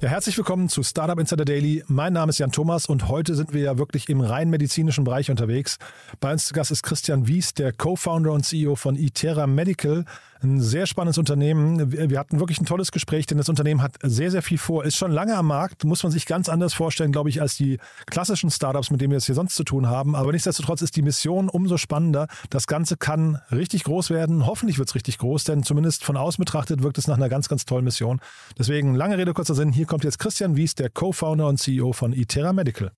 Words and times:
Ja, 0.00 0.10
herzlich 0.10 0.38
willkommen 0.38 0.68
zu 0.68 0.84
Startup 0.84 1.18
Insider 1.18 1.44
Daily. 1.44 1.82
Mein 1.88 2.12
Name 2.12 2.30
ist 2.30 2.38
Jan 2.38 2.52
Thomas 2.52 2.86
und 2.86 3.08
heute 3.08 3.34
sind 3.34 3.52
wir 3.52 3.62
ja 3.62 3.78
wirklich 3.78 4.08
im 4.08 4.20
rein 4.20 4.48
medizinischen 4.48 5.02
Bereich 5.02 5.28
unterwegs. 5.28 5.76
Bei 6.20 6.30
uns 6.30 6.44
zu 6.44 6.54
Gast 6.54 6.70
ist 6.70 6.84
Christian 6.84 7.26
Wies, 7.26 7.52
der 7.52 7.72
Co-Founder 7.72 8.30
und 8.30 8.44
CEO 8.44 8.76
von 8.76 8.94
Itera 8.94 9.48
Medical. 9.48 10.04
Ein 10.40 10.60
sehr 10.60 10.86
spannendes 10.86 11.18
Unternehmen. 11.18 11.90
Wir 11.92 12.18
hatten 12.18 12.38
wirklich 12.38 12.60
ein 12.60 12.66
tolles 12.66 12.92
Gespräch, 12.92 13.26
denn 13.26 13.38
das 13.38 13.48
Unternehmen 13.48 13.82
hat 13.82 13.96
sehr, 14.02 14.30
sehr 14.30 14.42
viel 14.42 14.58
vor. 14.58 14.84
Ist 14.84 14.96
schon 14.96 15.10
lange 15.10 15.36
am 15.36 15.48
Markt, 15.48 15.82
muss 15.82 16.04
man 16.04 16.12
sich 16.12 16.26
ganz 16.26 16.48
anders 16.48 16.74
vorstellen, 16.74 17.10
glaube 17.10 17.28
ich, 17.28 17.40
als 17.40 17.56
die 17.56 17.78
klassischen 18.06 18.50
Startups, 18.50 18.90
mit 18.92 19.00
denen 19.00 19.10
wir 19.10 19.16
es 19.16 19.26
hier 19.26 19.34
sonst 19.34 19.56
zu 19.56 19.64
tun 19.64 19.88
haben. 19.88 20.14
Aber 20.14 20.30
nichtsdestotrotz 20.30 20.82
ist 20.82 20.94
die 20.94 21.02
Mission 21.02 21.48
umso 21.48 21.76
spannender. 21.76 22.28
Das 22.50 22.68
Ganze 22.68 22.96
kann 22.96 23.40
richtig 23.50 23.82
groß 23.82 24.10
werden. 24.10 24.46
Hoffentlich 24.46 24.78
wird 24.78 24.88
es 24.88 24.94
richtig 24.94 25.18
groß, 25.18 25.42
denn 25.42 25.64
zumindest 25.64 26.04
von 26.04 26.16
außen 26.16 26.40
betrachtet 26.40 26.82
wirkt 26.84 26.98
es 26.98 27.08
nach 27.08 27.16
einer 27.16 27.28
ganz, 27.28 27.48
ganz 27.48 27.64
tollen 27.64 27.84
Mission. 27.84 28.20
Deswegen, 28.56 28.94
lange 28.94 29.18
Rede, 29.18 29.34
kurzer 29.34 29.56
Sinn. 29.56 29.72
Hier 29.72 29.86
kommt 29.86 30.04
jetzt 30.04 30.20
Christian 30.20 30.54
Wies, 30.54 30.76
der 30.76 30.88
Co-Founder 30.90 31.48
und 31.48 31.58
CEO 31.58 31.92
von 31.92 32.12
Itera 32.12 32.52
Medical. 32.52 32.92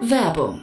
Werbung. 0.00 0.62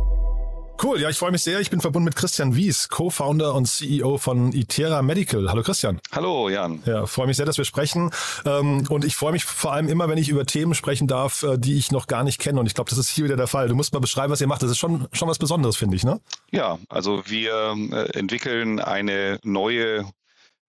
Cool, 0.83 0.99
ja, 0.99 1.11
ich 1.11 1.17
freue 1.17 1.31
mich 1.31 1.43
sehr. 1.43 1.59
Ich 1.59 1.69
bin 1.69 1.79
verbunden 1.79 2.05
mit 2.05 2.15
Christian 2.15 2.55
Wies, 2.55 2.89
Co-Founder 2.89 3.53
und 3.53 3.67
CEO 3.67 4.17
von 4.17 4.51
Itera 4.51 5.03
Medical. 5.03 5.47
Hallo 5.47 5.61
Christian. 5.61 5.99
Hallo 6.11 6.49
Jan. 6.49 6.81
Ja, 6.87 7.05
freue 7.05 7.27
mich 7.27 7.37
sehr, 7.37 7.45
dass 7.45 7.59
wir 7.59 7.65
sprechen. 7.65 8.09
Ähm, 8.45 8.87
und 8.89 9.05
ich 9.05 9.15
freue 9.15 9.31
mich 9.31 9.45
vor 9.45 9.73
allem 9.73 9.89
immer, 9.89 10.09
wenn 10.09 10.17
ich 10.17 10.29
über 10.29 10.43
Themen 10.47 10.73
sprechen 10.73 11.07
darf, 11.07 11.43
äh, 11.43 11.59
die 11.59 11.77
ich 11.77 11.91
noch 11.91 12.07
gar 12.07 12.23
nicht 12.23 12.39
kenne. 12.39 12.59
Und 12.59 12.65
ich 12.65 12.73
glaube, 12.73 12.89
das 12.89 12.97
ist 12.97 13.09
hier 13.11 13.25
wieder 13.25 13.37
der 13.37 13.45
Fall. 13.45 13.67
Du 13.67 13.75
musst 13.75 13.93
mal 13.93 13.99
beschreiben, 13.99 14.31
was 14.31 14.41
ihr 14.41 14.47
macht. 14.47 14.63
Das 14.63 14.71
ist 14.71 14.79
schon, 14.79 15.07
schon 15.13 15.27
was 15.27 15.37
Besonderes, 15.37 15.77
finde 15.77 15.97
ich, 15.97 16.03
ne? 16.03 16.19
Ja, 16.49 16.79
also 16.89 17.21
wir 17.27 17.75
äh, 17.91 18.17
entwickeln 18.17 18.79
eine 18.79 19.39
neue 19.43 20.11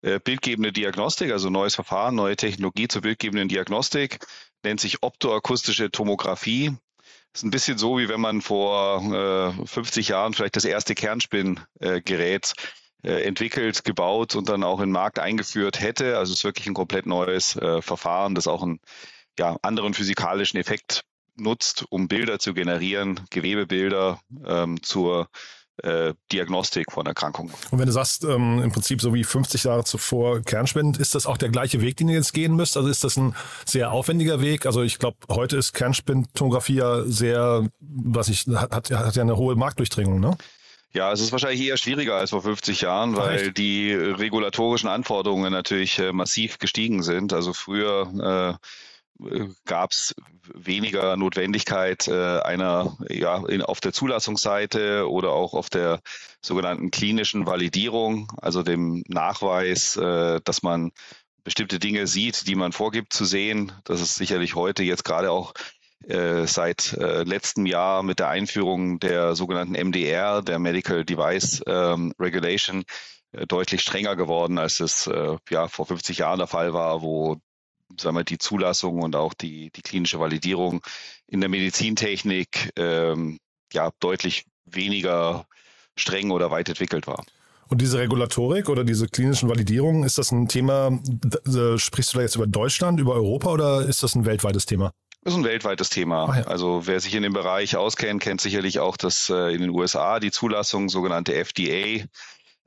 äh, 0.02 0.20
bildgebende 0.22 0.72
Diagnostik, 0.72 1.32
also 1.32 1.48
neues 1.48 1.74
Verfahren, 1.74 2.16
neue 2.16 2.36
Technologie 2.36 2.86
zur 2.86 3.00
bildgebenden 3.00 3.48
Diagnostik, 3.48 4.18
nennt 4.62 4.78
sich 4.78 5.02
optoakustische 5.02 5.90
Tomographie. 5.90 6.72
Ist 7.34 7.44
ein 7.44 7.50
bisschen 7.50 7.78
so, 7.78 7.98
wie 7.98 8.08
wenn 8.08 8.20
man 8.20 8.42
vor 8.42 9.54
äh, 9.58 9.66
50 9.66 10.08
Jahren 10.08 10.34
vielleicht 10.34 10.56
das 10.56 10.64
erste 10.64 10.94
Kernspingerät 10.94 12.52
äh, 13.02 13.22
entwickelt, 13.22 13.84
gebaut 13.84 14.34
und 14.34 14.48
dann 14.48 14.62
auch 14.62 14.80
in 14.80 14.88
den 14.88 14.92
Markt 14.92 15.18
eingeführt 15.18 15.80
hätte. 15.80 16.18
Also 16.18 16.32
es 16.32 16.40
ist 16.40 16.44
wirklich 16.44 16.66
ein 16.66 16.74
komplett 16.74 17.06
neues 17.06 17.56
äh, 17.56 17.80
Verfahren, 17.80 18.34
das 18.34 18.46
auch 18.46 18.62
einen 18.62 18.80
ja, 19.38 19.56
anderen 19.62 19.94
physikalischen 19.94 20.60
Effekt 20.60 21.04
nutzt, 21.36 21.86
um 21.88 22.08
Bilder 22.08 22.38
zu 22.38 22.52
generieren, 22.52 23.20
Gewebebilder 23.30 24.20
ähm, 24.44 24.82
zur 24.82 25.28
äh, 25.78 26.14
Diagnostik 26.30 26.92
von 26.92 27.06
Erkrankungen. 27.06 27.52
Und 27.70 27.78
wenn 27.78 27.86
du 27.86 27.92
sagst, 27.92 28.24
ähm, 28.24 28.62
im 28.62 28.72
Prinzip 28.72 29.00
so 29.00 29.14
wie 29.14 29.24
50 29.24 29.64
Jahre 29.64 29.84
zuvor 29.84 30.42
Kernspenden, 30.42 31.00
ist 31.00 31.14
das 31.14 31.26
auch 31.26 31.38
der 31.38 31.48
gleiche 31.48 31.80
Weg, 31.80 31.96
den 31.96 32.08
ihr 32.08 32.16
jetzt 32.16 32.34
gehen 32.34 32.54
müsst? 32.54 32.76
Also 32.76 32.88
ist 32.88 33.04
das 33.04 33.16
ein 33.16 33.34
sehr 33.64 33.92
aufwendiger 33.92 34.40
Weg? 34.40 34.66
Also 34.66 34.82
ich 34.82 34.98
glaube, 34.98 35.16
heute 35.28 35.56
ist 35.56 35.72
Kernspintomographie 35.72 36.74
ja 36.76 37.02
sehr, 37.04 37.66
was 37.80 38.28
ich, 38.28 38.46
hat, 38.46 38.90
hat 38.90 39.16
ja 39.16 39.22
eine 39.22 39.36
hohe 39.36 39.56
Marktdurchdringung, 39.56 40.20
ne? 40.20 40.36
Ja, 40.94 41.10
es 41.10 41.20
ist 41.20 41.32
wahrscheinlich 41.32 41.66
eher 41.66 41.78
schwieriger 41.78 42.16
als 42.16 42.30
vor 42.30 42.42
50 42.42 42.82
Jahren, 42.82 43.16
weil 43.16 43.48
Ach, 43.48 43.54
die 43.54 43.94
regulatorischen 43.94 44.90
Anforderungen 44.90 45.50
natürlich 45.50 45.98
äh, 45.98 46.12
massiv 46.12 46.58
gestiegen 46.58 47.02
sind. 47.02 47.32
Also 47.32 47.54
früher 47.54 48.58
äh, 48.60 48.66
gab 49.64 49.92
es 49.92 50.14
weniger 50.52 51.16
Notwendigkeit 51.16 52.08
äh, 52.08 52.40
einer 52.40 52.96
ja 53.08 53.44
in, 53.46 53.62
auf 53.62 53.80
der 53.80 53.92
Zulassungsseite 53.92 55.08
oder 55.08 55.30
auch 55.30 55.54
auf 55.54 55.70
der 55.70 56.00
sogenannten 56.40 56.90
klinischen 56.90 57.46
Validierung, 57.46 58.28
also 58.40 58.62
dem 58.62 59.04
Nachweis, 59.08 59.96
äh, 59.96 60.40
dass 60.44 60.62
man 60.62 60.92
bestimmte 61.44 61.78
Dinge 61.78 62.06
sieht, 62.06 62.46
die 62.46 62.54
man 62.54 62.72
vorgibt 62.72 63.12
zu 63.12 63.24
sehen. 63.24 63.72
Das 63.84 64.00
ist 64.00 64.14
sicherlich 64.14 64.54
heute 64.54 64.82
jetzt 64.82 65.04
gerade 65.04 65.30
auch 65.30 65.54
äh, 66.08 66.46
seit 66.46 66.94
äh, 66.94 67.22
letztem 67.22 67.66
Jahr 67.66 68.02
mit 68.02 68.18
der 68.18 68.28
Einführung 68.28 68.98
der 68.98 69.34
sogenannten 69.34 69.74
MDR, 69.74 70.42
der 70.42 70.58
Medical 70.58 71.04
Device 71.04 71.62
ähm, 71.66 72.12
Regulation, 72.18 72.84
äh, 73.32 73.46
deutlich 73.46 73.82
strenger 73.82 74.16
geworden, 74.16 74.58
als 74.58 74.80
es 74.80 75.06
äh, 75.06 75.36
ja 75.50 75.68
vor 75.68 75.86
50 75.86 76.18
Jahren 76.18 76.38
der 76.38 76.48
Fall 76.48 76.72
war, 76.72 77.02
wo 77.02 77.36
sagen 78.00 78.16
wir, 78.16 78.24
die 78.24 78.38
Zulassung 78.38 79.00
und 79.02 79.16
auch 79.16 79.34
die, 79.34 79.70
die 79.70 79.82
klinische 79.82 80.20
Validierung 80.20 80.82
in 81.26 81.40
der 81.40 81.48
Medizintechnik 81.48 82.72
ähm, 82.76 83.38
ja 83.72 83.90
deutlich 84.00 84.44
weniger 84.64 85.46
streng 85.96 86.30
oder 86.30 86.50
weit 86.50 86.68
entwickelt 86.68 87.06
war. 87.06 87.24
Und 87.68 87.80
diese 87.80 87.98
Regulatorik 87.98 88.68
oder 88.68 88.84
diese 88.84 89.08
klinischen 89.08 89.48
Validierungen, 89.48 90.04
ist 90.04 90.18
das 90.18 90.30
ein 90.30 90.46
Thema, 90.46 90.90
sprichst 91.76 92.12
du 92.12 92.18
da 92.18 92.22
jetzt 92.22 92.36
über 92.36 92.46
Deutschland, 92.46 93.00
über 93.00 93.14
Europa 93.14 93.50
oder 93.50 93.86
ist 93.86 94.02
das 94.02 94.14
ein 94.14 94.26
weltweites 94.26 94.66
Thema? 94.66 94.92
Das 95.24 95.34
ist 95.34 95.38
ein 95.38 95.44
weltweites 95.44 95.88
Thema. 95.88 96.36
Ja. 96.36 96.44
Also 96.44 96.82
wer 96.86 97.00
sich 97.00 97.14
in 97.14 97.22
dem 97.22 97.32
Bereich 97.32 97.76
auskennt, 97.76 98.22
kennt 98.22 98.40
sicherlich 98.40 98.80
auch, 98.80 98.96
dass 98.96 99.30
äh, 99.30 99.54
in 99.54 99.60
den 99.60 99.70
USA 99.70 100.18
die 100.18 100.32
Zulassung, 100.32 100.88
sogenannte 100.88 101.32
FDA, 101.34 102.04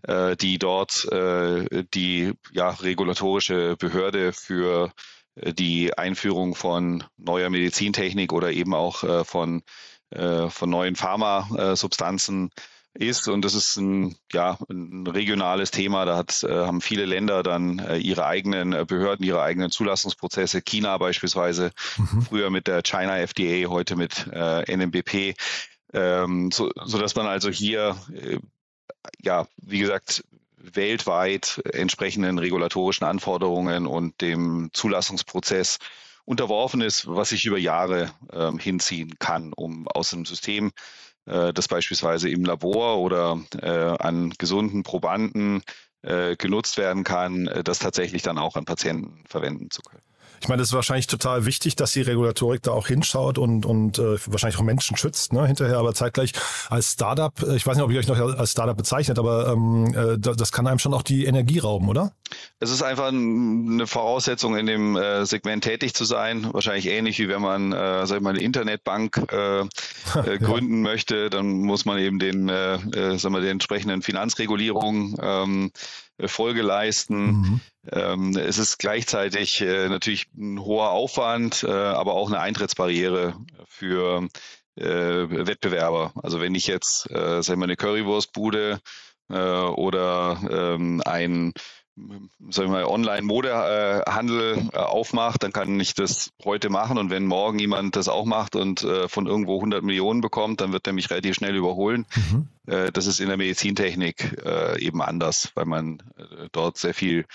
äh, 0.07 0.35
die 0.37 0.57
dort 0.57 1.05
äh, 1.11 1.83
die 1.93 2.31
ja, 2.51 2.69
regulatorische 2.69 3.75
Behörde 3.77 4.31
für 4.31 4.91
die 5.35 5.97
Einführung 5.97 6.55
von 6.55 7.03
neuer 7.17 7.49
Medizintechnik 7.49 8.31
oder 8.31 8.51
eben 8.51 8.73
auch 8.73 9.03
äh, 9.03 9.23
von, 9.23 9.63
äh, 10.11 10.49
von 10.49 10.69
neuen 10.69 10.95
Pharmasubstanzen 10.95 12.51
ist. 12.93 13.27
Und 13.27 13.43
das 13.43 13.53
ist 13.53 13.75
ein, 13.75 14.15
ja, 14.31 14.57
ein 14.69 15.05
regionales 15.05 15.71
Thema. 15.71 16.05
Da 16.05 16.15
hat, 16.15 16.45
haben 16.49 16.79
viele 16.79 17.03
Länder 17.03 17.43
dann 17.43 17.85
ihre 17.99 18.25
eigenen 18.25 18.87
Behörden, 18.87 19.25
ihre 19.25 19.41
eigenen 19.41 19.69
Zulassungsprozesse. 19.69 20.61
China 20.61 20.97
beispielsweise, 20.97 21.71
mhm. 21.97 22.21
früher 22.21 22.49
mit 22.49 22.67
der 22.67 22.83
China 22.83 23.17
FDA, 23.17 23.69
heute 23.69 23.97
mit 23.97 24.27
NMBP. 24.27 25.35
Ähm, 25.91 26.51
so, 26.53 26.71
so 26.85 26.97
dass 26.97 27.15
man 27.15 27.27
also 27.27 27.49
hier, 27.49 27.97
ja, 29.21 29.45
wie 29.57 29.79
gesagt, 29.79 30.23
weltweit 30.73 31.61
entsprechenden 31.71 32.39
regulatorischen 32.39 33.05
Anforderungen 33.05 33.87
und 33.87 34.21
dem 34.21 34.69
Zulassungsprozess 34.73 35.79
unterworfen 36.25 36.81
ist, 36.81 37.07
was 37.07 37.29
sich 37.29 37.45
über 37.45 37.57
Jahre 37.57 38.11
äh, 38.31 38.51
hinziehen 38.57 39.17
kann, 39.19 39.53
um 39.53 39.87
aus 39.87 40.13
einem 40.13 40.25
System, 40.25 40.71
äh, 41.25 41.53
das 41.53 41.67
beispielsweise 41.67 42.29
im 42.29 42.45
Labor 42.45 42.99
oder 42.99 43.39
äh, 43.61 43.69
an 43.69 44.31
gesunden 44.37 44.83
Probanden 44.83 45.61
äh, 46.01 46.35
genutzt 46.35 46.77
werden 46.77 47.03
kann, 47.03 47.47
äh, 47.47 47.63
das 47.63 47.79
tatsächlich 47.79 48.21
dann 48.21 48.37
auch 48.37 48.55
an 48.55 48.65
Patienten 48.65 49.23
verwenden 49.27 49.69
zu 49.71 49.81
können. 49.81 50.04
Ich 50.41 50.47
meine, 50.47 50.61
es 50.61 50.69
ist 50.69 50.73
wahrscheinlich 50.73 51.07
total 51.07 51.45
wichtig, 51.45 51.75
dass 51.75 51.93
die 51.93 52.01
Regulatorik 52.01 52.61
da 52.63 52.71
auch 52.71 52.87
hinschaut 52.87 53.37
und, 53.37 53.65
und 53.65 53.99
äh, 53.99 54.17
wahrscheinlich 54.27 54.59
auch 54.59 54.63
Menschen 54.63 54.97
schützt, 54.97 55.33
ne, 55.33 55.45
hinterher, 55.47 55.77
aber 55.77 55.93
zeitgleich 55.93 56.33
als 56.69 56.93
Startup, 56.93 57.33
äh, 57.43 57.55
ich 57.55 57.65
weiß 57.65 57.75
nicht, 57.75 57.83
ob 57.83 57.91
ihr 57.91 57.99
euch 57.99 58.07
noch 58.07 58.19
als 58.19 58.51
Startup 58.51 58.77
bezeichnet, 58.77 59.19
aber 59.19 59.47
ähm, 59.51 59.93
äh, 59.95 60.17
das 60.17 60.51
kann 60.51 60.67
einem 60.67 60.79
schon 60.79 60.93
auch 60.93 61.03
die 61.03 61.25
Energie 61.25 61.59
rauben, 61.59 61.89
oder? 61.89 62.11
Es 62.59 62.71
ist 62.71 62.81
einfach 62.81 63.07
eine 63.07 63.87
Voraussetzung, 63.87 64.57
in 64.57 64.65
dem 64.65 64.95
äh, 64.95 65.25
Segment 65.25 65.63
tätig 65.63 65.93
zu 65.93 66.05
sein. 66.05 66.47
Wahrscheinlich 66.53 66.87
ähnlich 66.87 67.19
wie 67.19 67.29
wenn 67.29 67.41
man, 67.41 67.71
äh, 67.71 68.05
sag 68.05 68.17
ich 68.17 68.23
mal, 68.23 68.31
eine 68.31 68.41
Internetbank 68.41 69.25
äh, 70.15 70.35
äh, 70.35 70.37
gründen 70.39 70.83
ja. 70.85 70.91
möchte, 70.91 71.29
dann 71.29 71.59
muss 71.61 71.85
man 71.85 71.97
eben 71.99 72.19
den, 72.19 72.49
äh, 72.49 72.75
äh, 72.75 73.17
sag 73.17 73.31
mal, 73.31 73.41
den 73.41 73.51
entsprechenden 73.51 74.01
Finanzregulierungen 74.01 75.15
ähm, 75.21 75.71
Folge 76.25 76.61
leisten. 76.61 77.25
Mhm. 77.25 77.61
Ähm, 77.91 78.37
es 78.37 78.57
ist 78.57 78.79
gleichzeitig 78.79 79.61
äh, 79.61 79.89
natürlich 79.89 80.27
ein 80.37 80.59
hoher 80.59 80.91
Aufwand, 80.91 81.63
äh, 81.63 81.71
aber 81.71 82.13
auch 82.13 82.27
eine 82.27 82.39
Eintrittsbarriere 82.39 83.35
für 83.67 84.27
äh, 84.75 84.85
Wettbewerber. 84.85 86.13
Also 86.21 86.39
wenn 86.39 86.55
ich 86.55 86.67
jetzt, 86.67 87.09
äh, 87.11 87.41
sag 87.41 87.53
ich 87.53 87.59
mal, 87.59 87.65
eine 87.65 87.75
Currywurstbude 87.75 88.79
äh, 89.29 89.35
oder 89.35 90.39
ähm, 90.49 91.01
ein 91.05 91.53
sagen 92.49 92.69
wir 92.71 92.83
mal, 92.83 92.85
Online-Modehandel 92.85 94.69
äh, 94.73 94.77
aufmacht, 94.77 95.43
dann 95.43 95.53
kann 95.53 95.79
ich 95.79 95.93
das 95.93 96.31
heute 96.43 96.69
machen. 96.69 96.97
Und 96.97 97.09
wenn 97.09 97.25
morgen 97.25 97.59
jemand 97.59 97.95
das 97.95 98.09
auch 98.09 98.25
macht 98.25 98.55
und 98.55 98.83
äh, 98.83 99.07
von 99.07 99.27
irgendwo 99.27 99.55
100 99.55 99.83
Millionen 99.83 100.21
bekommt, 100.21 100.61
dann 100.61 100.73
wird 100.73 100.87
er 100.87 100.93
mich 100.93 101.09
relativ 101.09 101.35
schnell 101.35 101.55
überholen. 101.55 102.05
Mhm. 102.15 102.47
Äh, 102.67 102.91
das 102.91 103.07
ist 103.07 103.19
in 103.19 103.27
der 103.27 103.37
Medizintechnik 103.37 104.35
eben 104.77 105.01
anders, 105.01 105.51
weil 105.55 105.65
man 105.65 106.01
dort 106.51 106.77
sehr 106.77 106.93
viel 106.93 107.25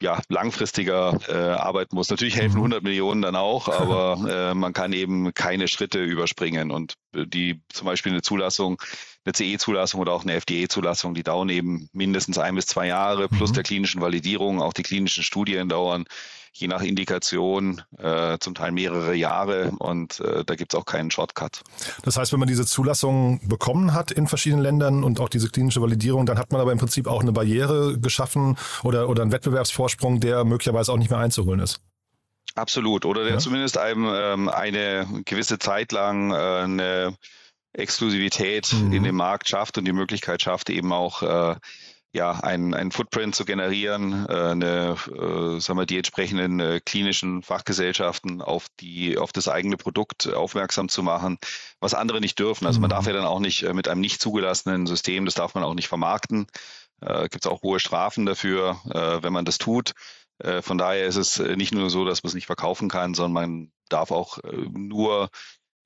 ja, 0.00 0.20
langfristiger 0.28 1.18
arbeiten 1.60 1.96
muss. 1.96 2.10
Natürlich 2.10 2.36
helfen 2.36 2.56
100 2.56 2.82
mhm. 2.82 2.88
Millionen 2.88 3.22
dann 3.22 3.36
auch, 3.36 3.68
aber 3.80 4.54
man 4.54 4.72
kann 4.72 4.92
eben 4.92 5.32
keine 5.34 5.68
Schritte 5.68 6.02
überspringen. 6.02 6.70
Und 6.70 6.94
die 7.14 7.60
zum 7.68 7.86
Beispiel 7.86 8.12
eine 8.12 8.22
Zulassung, 8.22 8.80
eine 9.26 9.34
CE-Zulassung 9.34 10.00
oder 10.00 10.12
auch 10.12 10.22
eine 10.22 10.34
FDA-Zulassung, 10.34 11.14
die 11.14 11.22
dauern 11.22 11.48
eben 11.48 11.88
mindestens 11.92 12.38
ein 12.38 12.54
bis 12.54 12.66
zwei 12.66 12.86
Jahre 12.86 13.28
plus 13.28 13.50
mhm. 13.50 13.54
der 13.54 13.62
klinischen 13.64 14.00
Validierung. 14.00 14.62
Auch 14.62 14.72
die 14.72 14.82
klinischen 14.82 15.22
Studien 15.22 15.68
dauern 15.68 16.04
je 16.58 16.68
nach 16.68 16.80
Indikation 16.80 17.82
äh, 17.98 18.38
zum 18.38 18.54
Teil 18.54 18.72
mehrere 18.72 19.14
Jahre 19.14 19.72
und 19.78 20.20
äh, 20.20 20.44
da 20.44 20.54
gibt 20.54 20.72
es 20.72 20.80
auch 20.80 20.86
keinen 20.86 21.10
Shortcut. 21.10 21.62
Das 22.02 22.16
heißt, 22.16 22.32
wenn 22.32 22.40
man 22.40 22.48
diese 22.48 22.64
Zulassung 22.64 23.46
bekommen 23.46 23.92
hat 23.92 24.10
in 24.10 24.26
verschiedenen 24.26 24.62
Ländern 24.62 25.04
und 25.04 25.20
auch 25.20 25.28
diese 25.28 25.50
klinische 25.50 25.82
Validierung, 25.82 26.24
dann 26.24 26.38
hat 26.38 26.52
man 26.52 26.60
aber 26.60 26.72
im 26.72 26.78
Prinzip 26.78 27.08
auch 27.08 27.20
eine 27.20 27.32
Barriere 27.32 27.98
geschaffen 27.98 28.56
oder, 28.84 29.08
oder 29.08 29.22
einen 29.22 29.32
Wettbewerbsvorsprung, 29.32 30.20
der 30.20 30.44
möglicherweise 30.44 30.92
auch 30.92 30.98
nicht 30.98 31.10
mehr 31.10 31.18
einzuholen 31.18 31.60
ist. 31.60 31.80
Absolut. 32.54 33.04
Oder 33.04 33.24
der 33.24 33.34
ja. 33.34 33.38
zumindest 33.38 33.76
einem 33.76 34.08
ähm, 34.10 34.48
eine 34.48 35.06
gewisse 35.26 35.58
Zeit 35.58 35.92
lang 35.92 36.30
äh, 36.30 36.34
eine 36.34 37.16
Exklusivität 37.76 38.72
mhm. 38.72 38.92
in 38.92 39.02
dem 39.04 39.16
Markt 39.16 39.48
schafft 39.48 39.78
und 39.78 39.84
die 39.84 39.92
Möglichkeit 39.92 40.42
schafft, 40.42 40.70
eben 40.70 40.92
auch 40.92 41.22
äh, 41.22 41.56
ja, 42.12 42.32
einen, 42.32 42.72
einen 42.72 42.92
Footprint 42.92 43.34
zu 43.34 43.44
generieren, 43.44 44.26
äh, 44.28 44.32
eine, 44.32 44.96
äh, 45.06 45.60
sagen 45.60 45.78
wir, 45.78 45.86
die 45.86 45.98
entsprechenden 45.98 46.60
äh, 46.60 46.80
klinischen 46.84 47.42
Fachgesellschaften 47.42 48.40
auf 48.40 48.68
die, 48.80 49.18
auf 49.18 49.32
das 49.32 49.48
eigene 49.48 49.76
Produkt 49.76 50.32
aufmerksam 50.32 50.88
zu 50.88 51.02
machen, 51.02 51.38
was 51.78 51.92
andere 51.92 52.20
nicht 52.20 52.38
dürfen. 52.38 52.66
Also 52.66 52.80
man 52.80 52.88
darf 52.88 53.04
mhm. 53.04 53.08
ja 53.08 53.16
dann 53.18 53.26
auch 53.26 53.40
nicht 53.40 53.62
äh, 53.64 53.74
mit 53.74 53.86
einem 53.86 54.00
nicht 54.00 54.20
zugelassenen 54.20 54.86
System, 54.86 55.26
das 55.26 55.34
darf 55.34 55.54
man 55.54 55.62
auch 55.62 55.74
nicht 55.74 55.88
vermarkten. 55.88 56.46
Äh, 57.02 57.28
Gibt 57.28 57.44
es 57.44 57.50
auch 57.50 57.62
hohe 57.62 57.80
Strafen 57.80 58.24
dafür, 58.24 58.80
äh, 58.90 59.22
wenn 59.22 59.32
man 59.32 59.44
das 59.44 59.58
tut. 59.58 59.92
Äh, 60.38 60.62
von 60.62 60.78
daher 60.78 61.06
ist 61.06 61.16
es 61.16 61.38
nicht 61.38 61.74
nur 61.74 61.90
so, 61.90 62.06
dass 62.06 62.22
man 62.22 62.28
es 62.28 62.34
nicht 62.34 62.46
verkaufen 62.46 62.88
kann, 62.88 63.12
sondern 63.12 63.32
man 63.32 63.72
darf 63.88 64.10
auch 64.10 64.38
nur 64.42 65.28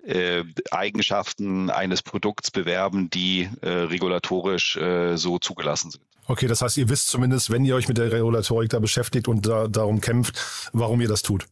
äh, 0.04 0.44
Eigenschaften 0.70 1.70
eines 1.70 2.02
Produkts 2.02 2.50
bewerben, 2.50 3.10
die 3.10 3.48
äh, 3.60 3.68
regulatorisch 3.68 4.76
äh, 4.76 5.16
so 5.16 5.38
zugelassen 5.38 5.90
sind. 5.90 6.02
Okay, 6.26 6.46
das 6.46 6.62
heißt, 6.62 6.76
ihr 6.78 6.88
wisst 6.88 7.08
zumindest, 7.08 7.50
wenn 7.50 7.64
ihr 7.64 7.74
euch 7.74 7.88
mit 7.88 7.98
der 7.98 8.12
Regulatorik 8.12 8.70
da 8.70 8.78
beschäftigt 8.78 9.26
und 9.26 9.46
da, 9.46 9.66
darum 9.66 10.00
kämpft, 10.00 10.70
warum 10.72 11.00
ihr 11.00 11.08
das 11.08 11.22
tut. 11.22 11.46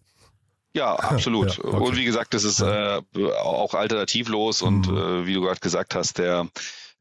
Ja, 0.72 0.94
absolut. 0.98 1.56
Ja, 1.56 1.64
okay. 1.64 1.76
Und 1.76 1.96
wie 1.96 2.04
gesagt, 2.04 2.34
das 2.34 2.44
ist 2.44 2.60
äh, 2.60 3.00
auch 3.42 3.74
alternativlos 3.74 4.62
und 4.62 4.88
mhm. 4.88 4.96
äh, 4.96 5.26
wie 5.26 5.34
du 5.34 5.42
gerade 5.42 5.60
gesagt 5.60 5.94
hast, 5.94 6.18
der 6.18 6.46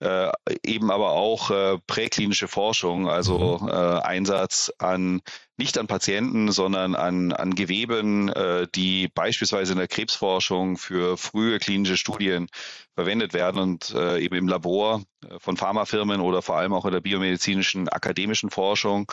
äh, 0.00 0.32
eben 0.64 0.90
aber 0.90 1.10
auch 1.10 1.50
äh, 1.50 1.78
präklinische 1.86 2.48
Forschung, 2.48 3.08
also 3.08 3.58
mhm. 3.60 3.68
äh, 3.68 3.72
Einsatz 3.72 4.72
an 4.78 5.20
nicht 5.58 5.76
an 5.76 5.86
Patienten, 5.86 6.52
sondern 6.52 6.94
an, 6.94 7.32
an 7.32 7.54
Geweben, 7.54 8.30
äh, 8.30 8.66
die 8.74 9.08
beispielsweise 9.08 9.72
in 9.72 9.78
der 9.78 9.88
Krebsforschung 9.88 10.78
für 10.78 11.18
frühe 11.18 11.58
klinische 11.58 11.98
Studien 11.98 12.48
verwendet 12.94 13.34
werden 13.34 13.60
und 13.60 13.94
äh, 13.94 14.20
eben 14.20 14.36
im 14.36 14.48
Labor 14.48 15.02
von 15.38 15.58
Pharmafirmen 15.58 16.22
oder 16.22 16.40
vor 16.40 16.56
allem 16.56 16.72
auch 16.72 16.86
in 16.86 16.92
der 16.92 17.00
biomedizinischen 17.00 17.90
akademischen 17.90 18.50
Forschung. 18.50 19.12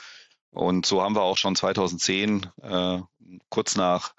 Und 0.51 0.85
so 0.85 1.01
haben 1.01 1.15
wir 1.15 1.21
auch 1.21 1.37
schon 1.37 1.55
2010, 1.55 2.47
äh, 2.61 2.99
kurz 3.49 3.75
nach 3.75 4.13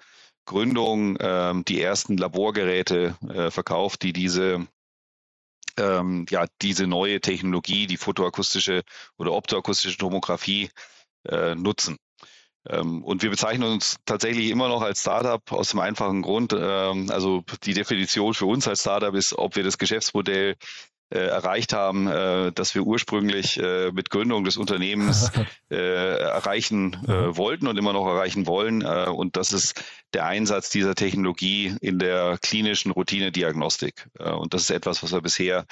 Gründung, 0.45 1.17
äh, 1.17 1.53
die 1.67 1.81
ersten 1.81 2.17
Laborgeräte 2.17 3.17
äh, 3.27 3.51
verkauft, 3.51 4.03
die 4.03 4.13
diese 4.13 4.67
ähm, 5.77 6.25
ja, 6.29 6.45
diese 6.61 6.87
neue 6.87 7.21
Technologie, 7.21 7.87
die 7.87 7.97
photoakustische 7.97 8.83
oder 9.17 9.31
optoakustische 9.33 9.97
Tomographie 9.97 10.69
äh, 11.27 11.55
nutzen. 11.55 11.97
Ähm, 12.67 13.03
und 13.03 13.23
wir 13.23 13.29
bezeichnen 13.29 13.71
uns 13.71 13.97
tatsächlich 14.05 14.49
immer 14.49 14.67
noch 14.67 14.81
als 14.81 15.01
Startup 15.01 15.51
aus 15.51 15.69
dem 15.69 15.79
einfachen 15.79 16.21
Grund. 16.21 16.53
Ähm, 16.57 17.09
also 17.09 17.43
die 17.63 17.73
Definition 17.73 18.33
für 18.33 18.45
uns 18.45 18.67
als 18.67 18.81
Startup 18.81 19.13
ist, 19.13 19.37
ob 19.37 19.55
wir 19.55 19.63
das 19.63 19.77
Geschäftsmodell 19.77 20.55
erreicht 21.17 21.73
haben, 21.73 22.07
äh, 22.07 22.51
dass 22.51 22.75
wir 22.75 22.83
ursprünglich 22.83 23.59
äh, 23.59 23.91
mit 23.91 24.09
Gründung 24.09 24.43
des 24.43 24.57
Unternehmens 24.57 25.31
äh, 25.71 25.75
erreichen 25.75 26.93
äh, 27.07 27.35
wollten 27.35 27.67
und 27.67 27.77
immer 27.77 27.93
noch 27.93 28.05
erreichen 28.07 28.45
wollen. 28.45 28.81
Äh, 28.81 29.09
und 29.09 29.35
das 29.35 29.51
ist 29.51 29.83
der 30.13 30.25
Einsatz 30.25 30.69
dieser 30.69 30.95
Technologie 30.95 31.75
in 31.81 31.99
der 31.99 32.37
klinischen 32.41 32.91
Routinediagnostik. 32.91 34.07
Äh, 34.19 34.29
und 34.29 34.53
das 34.53 34.63
ist 34.63 34.69
etwas, 34.71 35.01
was 35.01 35.11
wir 35.11 35.21
bisher 35.21 35.65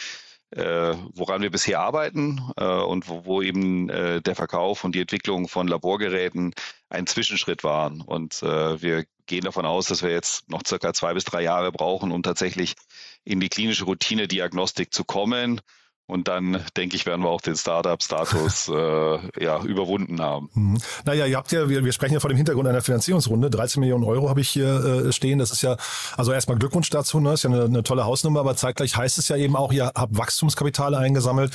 äh, 0.52 0.96
woran 1.14 1.42
wir 1.42 1.52
bisher 1.52 1.82
arbeiten 1.82 2.42
äh, 2.56 2.64
und 2.64 3.10
wo, 3.10 3.26
wo 3.26 3.42
eben 3.42 3.90
äh, 3.90 4.22
der 4.22 4.34
Verkauf 4.36 4.86
und 4.86 4.96
die 4.96 5.02
Entwicklung 5.02 5.50
von 5.50 5.68
Laborgeräten 5.68 6.54
ein 6.90 7.06
Zwischenschritt 7.06 7.64
waren. 7.66 8.00
Und 8.00 8.42
äh, 8.44 8.82
wir 8.82 9.06
gehen 9.28 9.44
davon 9.44 9.66
aus, 9.66 9.88
dass 9.88 10.02
wir 10.02 10.10
jetzt 10.10 10.50
noch 10.50 10.62
circa 10.66 10.94
zwei 10.94 11.14
bis 11.14 11.26
drei 11.26 11.44
Jahre 11.44 11.72
brauchen, 11.72 12.12
um 12.12 12.24
tatsächlich 12.24 12.76
in 13.24 13.40
die 13.40 13.50
klinische 13.50 13.86
Routine-Diagnostik 13.86 14.94
zu 14.94 15.04
kommen. 15.04 15.62
Und 16.10 16.30
dann, 16.30 16.64
denke 16.78 16.96
ich, 16.96 17.06
werden 17.06 17.22
wir 17.22 17.30
auch 17.30 17.42
den 17.42 17.58
Startup-Status 17.58 18.70
äh, 18.74 19.44
ja, 19.44 19.62
überwunden 19.62 20.22
haben. 20.22 20.50
Mhm. 20.54 20.78
Naja, 21.04 21.26
ihr 21.26 21.36
habt 21.36 21.52
ja, 21.52 21.68
wir, 21.68 21.84
wir 21.84 21.92
sprechen 21.92 22.14
ja 22.14 22.22
vor 22.22 22.30
dem 22.30 22.38
Hintergrund 22.38 22.66
einer 22.66 22.82
Finanzierungsrunde. 22.82 23.50
13 23.50 23.82
Millionen 23.82 24.06
Euro 24.06 24.30
habe 24.30 24.40
ich 24.40 24.48
hier 24.48 25.08
äh, 25.08 25.12
stehen. 25.12 25.38
Das 25.38 25.52
ist 25.52 25.62
ja, 25.64 25.76
also 26.16 26.32
erstmal 26.32 26.58
Glückwunsch 26.58 26.90
dazu, 26.90 27.20
ne? 27.20 27.32
Das 27.32 27.42
ist 27.42 27.44
ja 27.44 27.50
eine, 27.50 27.66
eine 27.66 27.84
tolle 27.84 28.06
Hausnummer, 28.06 28.40
aber 28.40 28.56
zeitgleich 28.56 28.96
heißt 28.96 29.18
es 29.18 29.28
ja 29.28 29.36
eben 29.36 29.58
auch, 29.58 29.74
ihr 29.74 29.92
habt 29.94 30.18
Wachstumskapitale 30.18 30.98
eingesammelt. 30.98 31.54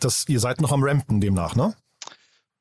dass 0.00 0.28
ihr 0.28 0.40
seid 0.40 0.60
noch 0.60 0.72
am 0.72 0.82
Rampen 0.82 1.20
demnach, 1.20 1.54
ne? 1.54 1.76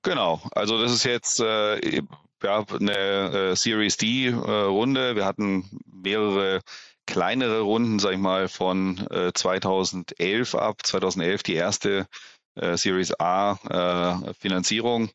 Genau, 0.03 0.41
also 0.53 0.81
das 0.81 0.91
ist 0.91 1.03
jetzt 1.03 1.39
äh, 1.39 2.01
ja, 2.43 2.65
eine 2.79 3.51
äh, 3.51 3.55
Series 3.55 3.97
D-Runde. 3.97 5.09
Äh, 5.09 5.15
wir 5.15 5.25
hatten 5.25 5.69
mehrere 5.85 6.61
kleinere 7.05 7.61
Runden, 7.61 7.99
sag 7.99 8.13
ich 8.13 8.19
mal, 8.19 8.47
von 8.47 8.97
äh, 9.09 9.31
2011 9.33 10.55
ab. 10.55 10.85
2011 10.85 11.43
die 11.43 11.55
erste 11.55 12.07
äh, 12.55 12.77
Series 12.77 13.13
A 13.19 14.23
äh, 14.25 14.33
Finanzierung. 14.33 15.09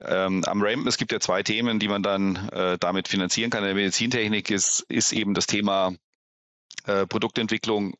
Ähm, 0.00 0.44
am 0.44 0.62
Ramp, 0.62 0.86
es 0.86 0.98
gibt 0.98 1.12
ja 1.12 1.20
zwei 1.20 1.42
Themen, 1.42 1.78
die 1.78 1.88
man 1.88 2.02
dann 2.02 2.48
damit 2.80 3.08
finanzieren 3.08 3.50
kann. 3.50 3.62
In 3.62 3.68
der 3.68 3.74
Medizintechnik 3.74 4.50
ist, 4.50 4.80
ist 4.88 5.12
eben 5.12 5.34
das 5.34 5.46
Thema 5.46 5.94
Produktentwicklung, 6.84 7.94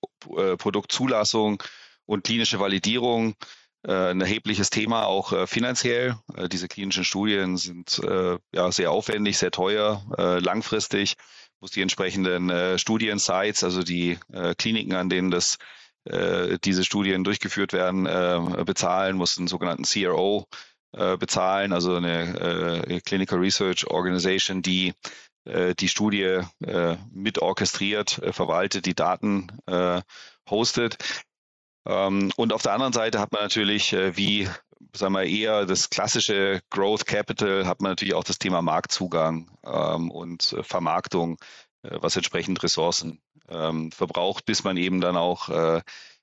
Produktzulassung 0.58 1.62
und 2.04 2.24
klinische 2.24 2.60
Validierung 2.60 3.34
ein 3.86 4.20
erhebliches 4.20 4.70
Thema, 4.70 5.04
auch 5.06 5.46
finanziell. 5.46 6.16
diese 6.50 6.68
klinischen 6.68 7.04
Studien 7.04 7.58
sind 7.58 8.00
ja 8.52 8.72
sehr 8.72 8.90
aufwendig, 8.90 9.36
sehr 9.36 9.50
teuer, 9.50 10.02
langfristig 10.42 11.16
muss 11.64 11.70
die 11.70 11.80
entsprechenden 11.80 12.50
äh, 12.50 12.78
Studiensites, 12.78 13.64
also 13.64 13.82
die 13.82 14.18
äh, 14.30 14.54
Kliniken, 14.54 14.92
an 14.92 15.08
denen 15.08 15.30
das, 15.30 15.56
äh, 16.04 16.58
diese 16.62 16.84
Studien 16.84 17.24
durchgeführt 17.24 17.72
werden, 17.72 18.04
äh, 18.04 18.64
bezahlen, 18.66 19.16
muss 19.16 19.38
einen 19.38 19.48
sogenannten 19.48 19.84
CRO 19.84 20.46
äh, 20.92 21.16
bezahlen, 21.16 21.72
also 21.72 21.94
eine 21.94 22.84
äh, 22.86 23.00
Clinical 23.00 23.38
Research 23.38 23.86
Organization, 23.86 24.60
die 24.60 24.92
äh, 25.46 25.74
die 25.74 25.88
Studie 25.88 26.40
äh, 26.66 26.96
mit 27.10 27.38
orchestriert, 27.38 28.18
äh, 28.18 28.34
verwaltet, 28.34 28.84
die 28.84 28.94
Daten 28.94 29.46
äh, 29.64 30.02
hostet. 30.50 30.98
Ähm, 31.86 32.30
und 32.36 32.52
auf 32.52 32.62
der 32.62 32.72
anderen 32.72 32.92
Seite 32.92 33.20
hat 33.20 33.32
man 33.32 33.42
natürlich, 33.42 33.92
äh, 33.92 34.16
wie 34.16 34.48
sagen 34.94 35.14
wir 35.14 35.24
eher 35.24 35.66
das 35.66 35.90
klassische 35.90 36.60
Growth 36.70 37.06
Capital, 37.06 37.66
hat 37.66 37.80
man 37.80 37.92
natürlich 37.92 38.14
auch 38.14 38.24
das 38.24 38.38
Thema 38.38 38.62
Marktzugang 38.62 39.50
ähm, 39.64 40.10
und 40.10 40.52
äh, 40.52 40.62
Vermarktung, 40.62 41.38
äh, 41.82 41.98
was 42.00 42.16
entsprechend 42.16 42.62
Ressourcen 42.62 43.20
ähm, 43.48 43.90
verbraucht, 43.92 44.46
bis 44.46 44.64
man 44.64 44.76
eben 44.76 45.00
dann 45.00 45.16
auch 45.16 45.48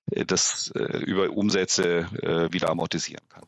das 0.08 0.72
über 0.76 1.30
Umsätze 1.30 2.08
wieder 2.52 2.70
amortisieren 2.70 3.24
kann. 3.30 3.44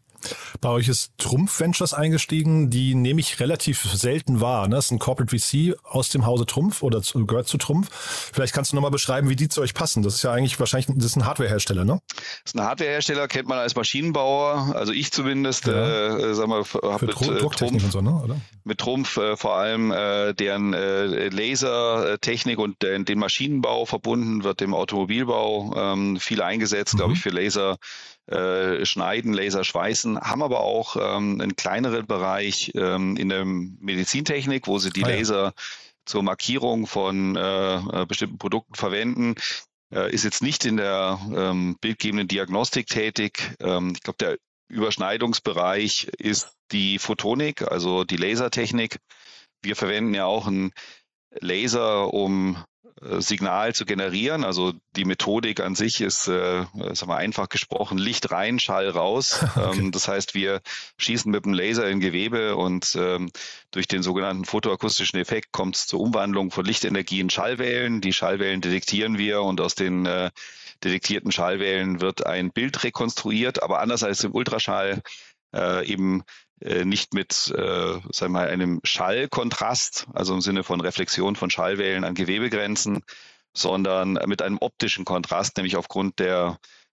Bei 0.62 0.70
euch 0.70 0.88
ist 0.88 1.12
Trumpf 1.18 1.60
Ventures 1.60 1.94
eingestiegen, 1.94 2.70
die 2.70 2.96
nehme 2.96 3.20
ich 3.20 3.40
relativ 3.40 3.82
selten 3.84 4.42
wahr. 4.42 4.68
Ne? 4.68 4.76
Das 4.76 4.86
ist 4.86 4.92
ein 4.92 5.00
Corporate 5.00 5.38
VC 5.38 5.76
aus 5.84 6.10
dem 6.10 6.26
Hause 6.26 6.46
Trumpf 6.46 6.84
oder 6.84 7.02
zu, 7.02 7.26
gehört 7.26 7.48
zu 7.48 7.58
Trumpf. 7.58 7.90
Vielleicht 8.34 8.54
kannst 8.54 8.72
du 8.72 8.76
nochmal 8.76 8.92
beschreiben, 8.92 9.30
wie 9.30 9.36
die 9.36 9.50
zu 9.50 9.62
euch 9.62 9.74
passen. 9.74 10.04
Das 10.04 10.16
ist 10.16 10.24
ja 10.24 10.32
eigentlich 10.32 10.60
wahrscheinlich 10.60 10.88
das 10.96 11.06
ist 11.06 11.16
ein 11.16 11.26
Hardwarehersteller, 11.26 11.86
ne? 11.86 12.00
Das 12.08 12.54
ist 12.54 12.56
ein 12.56 12.64
Hardwarehersteller, 12.64 13.28
kennt 13.28 13.48
man 13.48 13.58
als 13.58 13.76
Maschinenbauer, 13.76 14.74
also 14.76 14.94
ich 14.94 15.12
zumindest, 15.12 15.68
ja. 15.68 16.18
äh, 16.18 16.34
sag 16.34 16.48
mal, 16.48 16.64
habe 16.64 17.06
mit 17.06 17.22
äh, 17.22 17.50
Trumpf, 17.50 17.92
so, 17.92 18.02
ne? 18.02 18.42
Mit 18.64 18.78
Trumpf 18.78 19.18
äh, 19.18 19.36
vor 19.36 19.56
allem 19.56 19.92
äh, 19.92 20.34
deren 20.34 20.74
äh, 20.74 21.30
Lasertechnik 21.30 22.60
und 22.60 22.82
den, 22.82 23.06
den 23.06 23.20
Maschinenbau 23.20 23.86
verbunden, 23.86 24.44
wird 24.44 24.62
im 24.62 24.74
Automobilbau 24.74 25.74
ähm, 25.76 26.20
viel 26.20 26.42
eingesetzt, 26.42 26.94
mhm. 26.94 26.98
glaube 26.98 27.14
ich, 27.14 27.20
für 27.20 27.30
Laser 27.30 27.78
äh, 28.28 28.86
schneiden, 28.86 29.34
Laser 29.34 29.64
schweißen, 29.64 30.20
haben 30.20 30.44
aber 30.44 30.62
auch 30.62 30.96
ähm, 30.96 31.42
einen 31.42 31.56
kleineren 31.56 32.06
Bereich 32.06 32.72
ähm, 32.76 33.18
in 33.18 33.30
der 33.30 33.46
Medizintechnik, 33.46 34.68
wo 34.68 34.80
sie 34.80 34.92
die 34.92 35.04
ah, 35.04 35.10
Laser 35.10 35.54
zur 36.06 36.24
Markierung 36.24 36.88
von 36.88 37.36
äh, 37.36 37.76
äh, 37.76 38.06
bestimmten 38.06 38.38
Produkten 38.38 38.76
verwenden. 38.76 39.36
Äh, 39.94 40.14
ist 40.14 40.24
jetzt 40.24 40.42
nicht 40.42 40.66
in 40.66 40.78
der 40.78 41.20
ähm, 41.36 41.78
bildgebenden 41.82 42.28
Diagnostik 42.28 42.88
tätig. 42.88 43.56
Ähm, 43.60 43.92
ich 43.96 44.02
glaube, 44.02 44.18
der 44.18 44.38
Überschneidungsbereich 44.70 46.06
ist 46.18 46.50
die 46.72 47.00
Photonik, 47.00 47.62
also 47.62 48.04
die 48.04 48.18
Lasertechnik. 48.18 49.00
Wir 49.62 49.76
verwenden 49.76 50.14
ja 50.14 50.26
auch 50.26 50.48
einen 50.48 50.72
Laser, 51.40 52.14
um 52.14 52.58
Signal 53.20 53.74
zu 53.76 53.86
generieren. 53.86 54.44
Also 54.44 54.74
die 54.96 55.06
Methodik 55.06 55.60
an 55.60 55.76
sich 55.76 56.02
ist, 56.02 56.28
äh, 56.28 56.66
sagen 56.74 57.08
wir 57.08 57.18
einfach 57.18 57.50
gesprochen, 57.50 57.98
Licht 57.98 58.32
rein, 58.32 58.60
Schall 58.60 58.90
raus. 58.90 59.40
Okay. 59.54 59.80
Ähm, 59.80 59.92
das 59.92 60.08
heißt, 60.08 60.34
wir 60.34 60.62
schießen 60.98 61.32
mit 61.32 61.46
dem 61.46 61.54
Laser 61.54 61.88
in 61.88 62.00
Gewebe 62.00 62.56
und 62.56 62.96
ähm, 63.00 63.30
durch 63.72 63.88
den 63.88 64.02
sogenannten 64.02 64.46
photoakustischen 64.46 65.20
Effekt 65.20 65.52
kommt 65.52 65.76
es 65.76 65.86
zur 65.86 66.00
Umwandlung 66.00 66.50
von 66.50 66.66
Lichtenergie 66.66 67.20
in 67.20 67.30
Schallwellen. 67.30 68.02
Die 68.02 68.14
Schallwellen 68.14 68.62
detektieren 68.62 69.18
wir 69.18 69.42
und 69.44 69.62
aus 69.62 69.76
den 69.76 70.08
äh, 70.08 70.32
detektierten 70.84 71.32
Schallwellen 71.32 72.02
wird 72.02 72.26
ein 72.26 72.52
Bild 72.52 72.84
rekonstruiert, 72.84 73.62
aber 73.62 73.80
anders 73.80 74.04
als 74.04 74.24
im 74.24 74.34
Ultraschall 74.34 75.04
äh, 75.54 75.86
eben 75.86 76.22
äh, 76.22 76.24
nicht 76.86 77.14
mit 77.14 77.54
äh, 77.56 78.00
sagen 78.12 78.12
wir 78.20 78.30
mal, 78.30 78.48
einem 78.48 78.80
Schallkontrast, 78.84 80.08
also 80.14 80.34
im 80.34 80.42
Sinne 80.42 80.64
von 80.64 80.82
Reflexion 80.82 81.36
von 81.36 81.50
Schallwellen 81.50 82.04
an 82.04 82.16
Gewebegrenzen, 82.16 83.04
sondern 83.54 84.14
mit 84.26 84.42
einem 84.42 84.58
optischen 84.60 85.06
Kontrast, 85.06 85.58
nämlich 85.58 85.76
aufgrund 85.76 86.20
der 86.20 86.58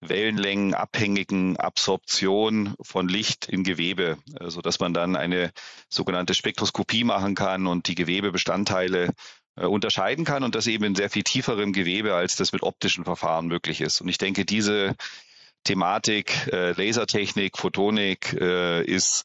Wellenlängen 0.10 0.74
abhängigen 0.74 1.58
Absorption 1.58 2.76
von 2.82 3.08
Licht 3.08 3.48
in 3.48 3.64
Gewebe, 3.64 4.18
so 4.40 4.60
also 4.60 4.62
man 4.80 4.94
dann 4.94 5.16
eine 5.16 5.52
sogenannte 5.90 6.34
Spektroskopie 6.34 7.04
machen 7.04 7.36
kann 7.36 7.68
und 7.68 7.88
die 7.88 7.96
Gewebebestandteile 7.96 9.14
äh, 9.56 9.66
unterscheiden 9.66 10.26
kann 10.26 10.44
und 10.44 10.56
das 10.56 10.68
eben 10.68 10.84
in 10.84 10.96
sehr 10.96 11.10
viel 11.10 11.24
tieferem 11.24 11.74
Gewebe, 11.74 12.16
als 12.16 12.36
das 12.36 12.52
mit 12.52 12.64
optischen 12.64 13.06
Verfahren 13.06 13.48
möglich 13.48 13.82
ist. 13.82 14.02
Und 14.02 14.10
ich 14.10 14.18
denke, 14.18 14.46
diese 14.46 14.96
Thematik, 15.64 16.48
äh, 16.52 16.72
Lasertechnik, 16.72 17.58
Photonik 17.58 18.34
äh, 18.34 18.84
ist 18.84 19.24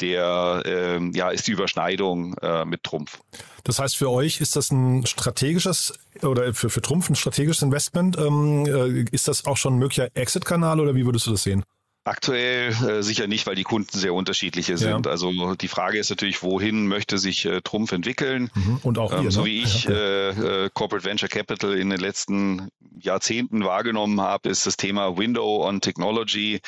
der 0.00 0.62
ähm, 0.64 1.12
ja 1.14 1.30
ist 1.30 1.46
die 1.46 1.52
Überschneidung 1.52 2.36
äh, 2.38 2.64
mit 2.64 2.82
Trumpf. 2.82 3.18
Das 3.64 3.78
heißt, 3.78 3.96
für 3.96 4.10
euch 4.10 4.40
ist 4.40 4.56
das 4.56 4.70
ein 4.70 5.06
strategisches 5.06 5.98
oder 6.22 6.52
für, 6.52 6.70
für 6.70 6.82
Trumpf 6.82 7.08
ein 7.08 7.16
strategisches 7.16 7.62
Investment. 7.62 8.18
Ähm, 8.18 8.66
äh, 8.66 9.04
ist 9.10 9.28
das 9.28 9.46
auch 9.46 9.56
schon 9.56 9.76
ein 9.76 9.78
möglicher 9.78 10.08
Exit-Kanal 10.14 10.80
oder 10.80 10.94
wie 10.94 11.06
würdest 11.06 11.26
du 11.26 11.30
das 11.30 11.42
sehen? 11.42 11.64
Aktuell 12.06 12.70
äh, 12.86 13.02
sicher 13.02 13.26
nicht, 13.26 13.46
weil 13.46 13.54
die 13.54 13.62
Kunden 13.62 13.98
sehr 13.98 14.12
unterschiedliche 14.12 14.76
sind. 14.76 15.06
Ja. 15.06 15.10
Also 15.10 15.54
die 15.54 15.68
Frage 15.68 15.98
ist 15.98 16.10
natürlich, 16.10 16.42
wohin 16.42 16.86
möchte 16.86 17.16
sich 17.16 17.46
äh, 17.46 17.62
Trumpf 17.62 17.92
entwickeln? 17.92 18.50
Mhm. 18.54 18.80
Und 18.82 18.98
auch 18.98 19.10
ähm, 19.14 19.30
so 19.30 19.40
ne? 19.40 19.46
wie 19.46 19.62
ich 19.62 19.84
ja. 19.84 19.92
äh, 19.92 20.64
äh 20.64 20.70
Corporate 20.74 21.06
Venture 21.06 21.30
Capital 21.30 21.72
in 21.72 21.88
den 21.88 22.00
letzten 22.00 22.68
Jahrzehnten 23.00 23.64
wahrgenommen 23.64 24.20
habe, 24.20 24.50
ist 24.50 24.66
das 24.66 24.76
Thema 24.76 25.16
Window 25.16 25.66
on 25.66 25.80
Technology 25.80 26.60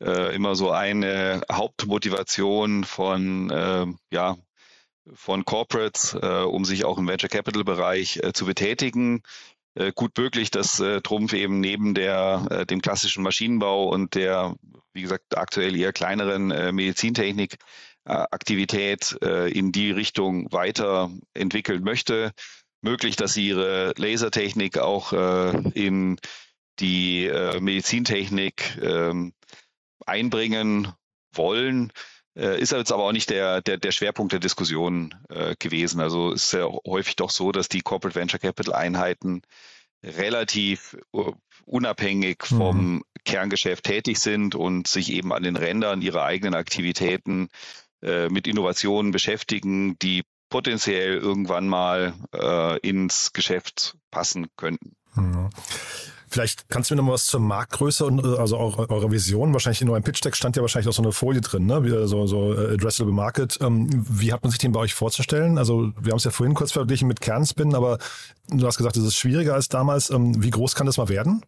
äh, 0.00 0.34
immer 0.34 0.54
so 0.54 0.70
eine 0.70 1.42
Hauptmotivation 1.50 2.84
von, 2.84 3.50
äh, 3.50 3.86
ja, 4.12 4.36
von 5.14 5.44
Corporates, 5.44 6.14
äh, 6.20 6.42
um 6.42 6.64
sich 6.64 6.84
auch 6.84 6.98
im 6.98 7.08
Venture 7.08 7.28
Capital 7.28 7.64
Bereich 7.64 8.18
äh, 8.22 8.32
zu 8.32 8.44
betätigen. 8.44 9.22
Äh, 9.74 9.92
gut 9.94 10.16
möglich, 10.18 10.50
dass 10.50 10.80
äh, 10.80 11.00
Trumpf 11.00 11.32
eben 11.32 11.60
neben 11.60 11.94
der, 11.94 12.66
dem 12.66 12.82
klassischen 12.82 13.22
Maschinenbau 13.22 13.88
und 13.88 14.14
der, 14.14 14.54
wie 14.92 15.02
gesagt, 15.02 15.36
aktuell 15.36 15.76
eher 15.76 15.92
kleineren 15.92 16.48
Medizintechnik 16.74 17.56
Aktivität 18.04 19.12
in 19.12 19.70
die 19.70 19.90
Richtung 19.90 20.50
weiterentwickeln 20.50 21.84
möchte. 21.84 22.32
Möglich, 22.80 23.16
dass 23.16 23.34
sie 23.34 23.48
ihre 23.48 23.92
Lasertechnik 23.98 24.78
auch 24.78 25.12
in 25.74 26.16
die 26.80 27.30
Medizintechnik 27.60 28.78
ähm, 28.80 29.34
einbringen 30.08 30.92
wollen. 31.32 31.92
Äh, 32.36 32.60
ist 32.60 32.72
jetzt 32.72 32.92
aber 32.92 33.04
auch 33.04 33.12
nicht 33.12 33.30
der, 33.30 33.60
der, 33.62 33.78
der 33.78 33.92
Schwerpunkt 33.92 34.32
der 34.32 34.40
Diskussion 34.40 35.14
äh, 35.28 35.54
gewesen. 35.58 36.00
Also 36.00 36.32
ist 36.32 36.52
ja 36.52 36.66
häufig 36.86 37.16
doch 37.16 37.30
so, 37.30 37.52
dass 37.52 37.68
die 37.68 37.80
Corporate 37.80 38.18
Venture 38.18 38.38
Capital 38.38 38.74
Einheiten 38.74 39.42
relativ 40.04 40.96
uh, 41.12 41.32
unabhängig 41.64 42.44
vom 42.44 42.94
mhm. 42.94 43.04
Kerngeschäft 43.24 43.84
tätig 43.84 44.20
sind 44.20 44.54
und 44.54 44.86
sich 44.86 45.12
eben 45.12 45.32
an 45.32 45.42
den 45.42 45.56
Rändern 45.56 46.02
ihrer 46.02 46.24
eigenen 46.24 46.54
Aktivitäten 46.54 47.48
äh, 48.02 48.28
mit 48.28 48.46
Innovationen 48.46 49.10
beschäftigen, 49.10 49.98
die 49.98 50.22
potenziell 50.50 51.16
irgendwann 51.16 51.68
mal 51.68 52.14
äh, 52.32 52.78
ins 52.78 53.32
Geschäft 53.32 53.96
passen 54.10 54.46
könnten. 54.56 54.96
Mhm. 55.14 55.50
Vielleicht 56.30 56.68
kannst 56.68 56.90
du 56.90 56.94
mir 56.94 56.98
noch 56.98 57.06
mal 57.06 57.12
was 57.14 57.26
zur 57.26 57.40
Marktgröße 57.40 58.04
und 58.04 58.24
äh, 58.24 58.38
also 58.38 58.56
auch 58.56 58.78
eurer 58.78 59.10
Vision. 59.10 59.52
Wahrscheinlich 59.52 59.82
in 59.82 59.88
eurem 59.88 60.02
Pitch-Deck 60.02 60.36
stand 60.36 60.56
ja 60.56 60.62
wahrscheinlich 60.62 60.88
auch 60.88 60.92
so 60.92 61.02
eine 61.02 61.12
Folie 61.12 61.40
drin, 61.40 61.66
ne? 61.66 62.06
So, 62.06 62.26
so 62.26 62.54
äh, 62.54 62.74
Addressable 62.74 63.12
Market. 63.12 63.58
Ähm, 63.60 63.88
wie 64.08 64.32
hat 64.32 64.42
man 64.42 64.50
sich 64.50 64.58
den 64.58 64.72
bei 64.72 64.80
euch 64.80 64.94
vorzustellen? 64.94 65.58
Also 65.58 65.92
wir 66.00 66.10
haben 66.12 66.18
es 66.18 66.24
ja 66.24 66.30
vorhin 66.30 66.54
kurz 66.54 66.72
verglichen 66.72 67.08
mit 67.08 67.20
Kernspin, 67.20 67.74
aber 67.74 67.98
du 68.48 68.66
hast 68.66 68.76
gesagt, 68.76 68.96
es 68.96 69.04
ist 69.04 69.16
schwieriger 69.16 69.54
als 69.54 69.68
damals. 69.68 70.10
Ähm, 70.10 70.42
wie 70.42 70.50
groß 70.50 70.74
kann 70.74 70.86
das 70.86 70.96
mal 70.96 71.08
werden? 71.08 71.42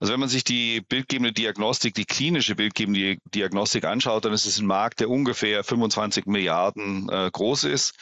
Also 0.00 0.12
wenn 0.12 0.20
man 0.20 0.28
sich 0.28 0.44
die 0.44 0.80
bildgebende 0.80 1.32
Diagnostik, 1.32 1.94
die 1.94 2.04
klinische 2.04 2.54
bildgebende 2.54 3.16
Diagnostik 3.34 3.84
anschaut, 3.84 4.24
dann 4.24 4.32
ist 4.32 4.46
es 4.46 4.58
ein 4.58 4.66
Markt, 4.66 5.00
der 5.00 5.10
ungefähr 5.10 5.64
25 5.64 6.26
Milliarden 6.26 7.08
äh, 7.08 7.30
groß 7.32 7.64
ist. 7.64 7.94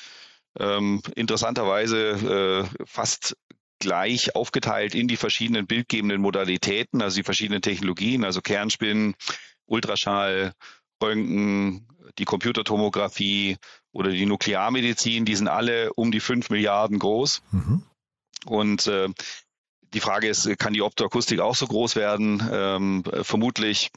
Ähm, 0.58 1.00
interessanterweise 1.14 2.66
äh, 2.68 2.84
fast 2.86 3.36
gleich 3.78 4.34
aufgeteilt 4.34 4.94
in 4.94 5.08
die 5.08 5.16
verschiedenen 5.16 5.66
bildgebenden 5.66 6.20
Modalitäten, 6.20 7.02
also 7.02 7.16
die 7.16 7.24
verschiedenen 7.24 7.62
Technologien, 7.62 8.24
also 8.24 8.40
Kernspinnen, 8.40 9.14
Ultraschall, 9.66 10.52
Röntgen, 11.02 11.86
die 12.18 12.24
Computertomographie 12.24 13.56
oder 13.92 14.10
die 14.10 14.26
Nuklearmedizin, 14.26 15.24
die 15.24 15.36
sind 15.36 15.48
alle 15.48 15.92
um 15.94 16.10
die 16.10 16.20
fünf 16.20 16.50
Milliarden 16.50 16.98
groß. 16.98 17.42
Mhm. 17.50 17.82
Und 18.46 18.86
äh, 18.86 19.08
die 19.94 20.00
Frage 20.00 20.28
ist, 20.28 20.58
kann 20.58 20.72
die 20.72 20.82
Optoakustik 20.82 21.40
auch 21.40 21.54
so 21.54 21.66
groß 21.66 21.96
werden? 21.96 22.42
Ähm, 22.50 23.04
vermutlich 23.22 23.90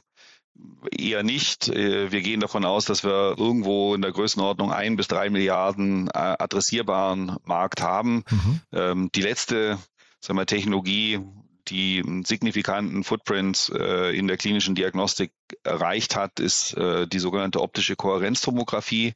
eher 0.96 1.22
nicht. 1.22 1.68
Äh, 1.68 2.12
wir 2.12 2.20
gehen 2.22 2.40
davon 2.40 2.64
aus, 2.64 2.84
dass 2.84 3.04
wir 3.04 3.36
irgendwo 3.38 3.94
in 3.94 4.02
der 4.02 4.12
Größenordnung 4.12 4.72
ein 4.72 4.96
bis 4.96 5.08
drei 5.08 5.30
Milliarden 5.30 6.08
äh, 6.08 6.18
adressierbaren 6.18 7.36
Markt 7.44 7.82
haben. 7.82 8.24
Mhm. 8.30 8.60
Ähm, 8.72 9.10
die 9.14 9.22
letzte 9.22 9.78
sagen 10.20 10.38
wir, 10.38 10.46
Technologie, 10.46 11.20
die 11.68 12.02
einen 12.04 12.24
signifikanten 12.24 13.04
Footprint 13.04 13.70
äh, 13.74 14.16
in 14.16 14.26
der 14.26 14.36
klinischen 14.36 14.74
Diagnostik 14.74 15.32
erreicht 15.62 16.16
hat, 16.16 16.40
ist 16.40 16.76
die 16.76 17.18
sogenannte 17.18 17.60
optische 17.60 17.96
Kohärenztomographie 17.96 19.12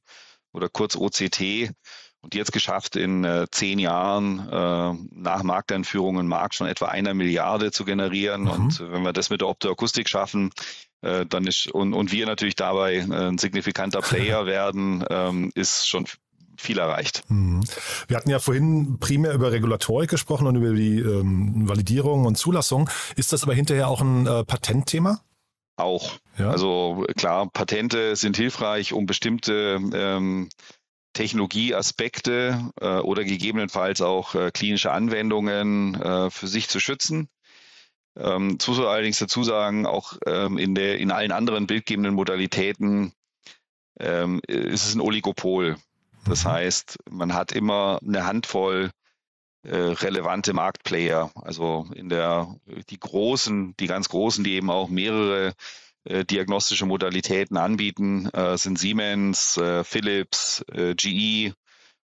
oder 0.53 0.69
kurz 0.69 0.97
OCT. 0.97 1.71
Und 2.25 2.35
jetzt 2.35 2.53
geschafft, 2.53 2.97
in 2.97 3.23
äh, 3.25 3.47
zehn 3.51 3.79
Jahren 3.79 4.49
äh, 4.49 4.95
nach 5.15 5.43
Markteinführung 5.43 6.19
einen 6.19 6.29
Markt 6.29 6.55
von 6.57 6.67
etwa 6.67 6.87
einer 6.87 7.13
Milliarde 7.13 7.71
zu 7.71 7.85
generieren. 7.85 8.45
Mhm. 8.45 8.51
Und 8.51 8.81
wenn 8.81 9.03
wir 9.03 9.13
das 9.13 9.29
mit 9.29 9.43
der 9.43 9.49
Optoakustik 9.49 10.09
schaffen, 10.09 10.51
äh, 11.03 11.27
dann 11.27 11.47
ist 11.47 11.67
und, 11.71 11.93
und 11.93 12.13
wir 12.13 12.25
natürlich 12.25 12.57
dabei 12.57 12.97
äh, 12.97 13.29
ein 13.29 13.37
signifikanter 13.37 14.01
Player 14.01 14.47
werden, 14.47 15.05
ähm, 15.11 15.53
ist 15.55 15.87
schon 15.87 16.07
viel 16.57 16.79
erreicht. 16.79 17.25
Mhm. 17.29 17.63
Wir 18.09 18.17
hatten 18.17 18.31
ja 18.31 18.39
vorhin 18.39 18.99
primär 19.01 19.35
über 19.35 19.53
Regulatorik 19.53 20.09
gesprochen 20.09 20.47
und 20.47 20.57
über 20.57 20.73
die 20.73 21.01
ähm, 21.01 21.69
Validierung 21.69 22.25
und 22.25 22.39
Zulassung. 22.39 22.89
Ist 23.17 23.35
das 23.35 23.43
aber 23.43 23.53
hinterher 23.53 23.89
auch 23.89 24.01
ein 24.01 24.27
äh, 24.27 24.45
Patentthema? 24.45 25.21
Auch. 25.77 26.13
Ja. 26.39 26.51
Also 26.51 27.05
klar, 27.17 27.51
Patente 27.51 28.17
sind 28.17 28.37
hilfreich, 28.37 28.93
um 28.93 29.07
bestimmte 29.07 29.79
ähm, 29.93 30.49
Technologieaspekte 31.15 32.71
äh, 32.81 32.99
oder 32.99 33.25
gegebenenfalls 33.25 34.03
auch 34.03 34.35
äh, 34.35 34.51
klinische 34.51 34.93
Anwendungen 34.93 35.95
äh, 35.95 36.31
für 36.31 36.47
sich 36.47 36.69
zu 36.69 36.81
schützen. 36.81 37.29
Ähm, 38.17 38.59
muss 38.67 38.79
allerdings 38.79 39.19
dazu 39.19 39.43
sagen, 39.43 39.87
auch 39.87 40.15
ähm, 40.27 40.59
in, 40.59 40.75
der, 40.75 40.99
in 40.99 41.11
allen 41.11 41.33
anderen 41.33 41.67
bildgebenden 41.67 42.15
Modalitäten 42.15 43.13
ähm, 43.99 44.41
ist 44.47 44.87
es 44.87 44.95
ein 44.95 45.01
Oligopol. 45.01 45.77
Das 46.27 46.45
mhm. 46.45 46.49
heißt, 46.49 46.99
man 47.11 47.35
hat 47.35 47.53
immer 47.53 47.99
eine 48.07 48.27
Handvoll 48.27 48.91
äh, 49.63 49.77
relevante 49.77 50.53
Marktplayer. 50.53 51.31
Also 51.35 51.87
in 51.95 52.09
der 52.09 52.55
die 52.91 53.01
großen, 53.01 53.75
die 53.79 53.87
ganz 53.87 54.09
großen, 54.09 54.45
die 54.45 54.55
eben 54.55 54.71
auch 54.71 54.89
mehrere 54.89 55.55
äh, 56.05 56.25
diagnostische 56.25 56.87
Modalitäten 56.87 57.57
anbieten, 57.57 58.29
äh, 58.31 58.57
sind 58.57 58.79
Siemens, 58.79 59.57
äh, 59.57 59.85
Philips, 59.85 60.65
äh, 60.73 60.95
GE 60.95 61.55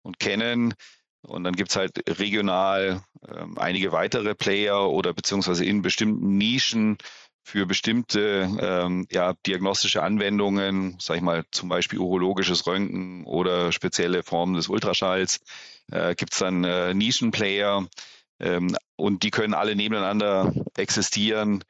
und 0.02 0.18
Canon. 0.18 0.74
Und 1.22 1.44
dann 1.44 1.56
gibt's 1.56 1.76
halt 1.76 2.02
regional 2.20 3.02
ähm, 3.28 3.58
einige 3.58 3.92
weitere 3.92 4.34
Player 4.34 4.88
oder 4.88 5.12
beziehungsweise 5.12 5.64
in 5.64 5.82
bestimmten 5.82 6.38
Nischen 6.38 6.98
für 7.42 7.64
bestimmte 7.64 8.48
ähm, 8.60 9.06
ja, 9.10 9.34
diagnostische 9.46 10.02
Anwendungen, 10.02 10.96
sage 11.00 11.18
ich 11.18 11.24
mal 11.24 11.44
zum 11.52 11.68
Beispiel 11.68 12.00
urologisches 12.00 12.66
Röntgen 12.66 13.24
oder 13.24 13.70
spezielle 13.70 14.24
Formen 14.24 14.54
des 14.54 14.68
Ultraschalls, 14.68 15.40
äh, 15.92 16.14
gibt 16.16 16.32
es 16.32 16.40
dann 16.40 16.64
äh, 16.64 16.92
Nischenplayer 16.92 17.86
ähm, 18.40 18.76
und 18.96 19.22
die 19.22 19.30
können 19.30 19.54
alle 19.54 19.76
nebeneinander 19.76 20.52
existieren, 20.76 21.62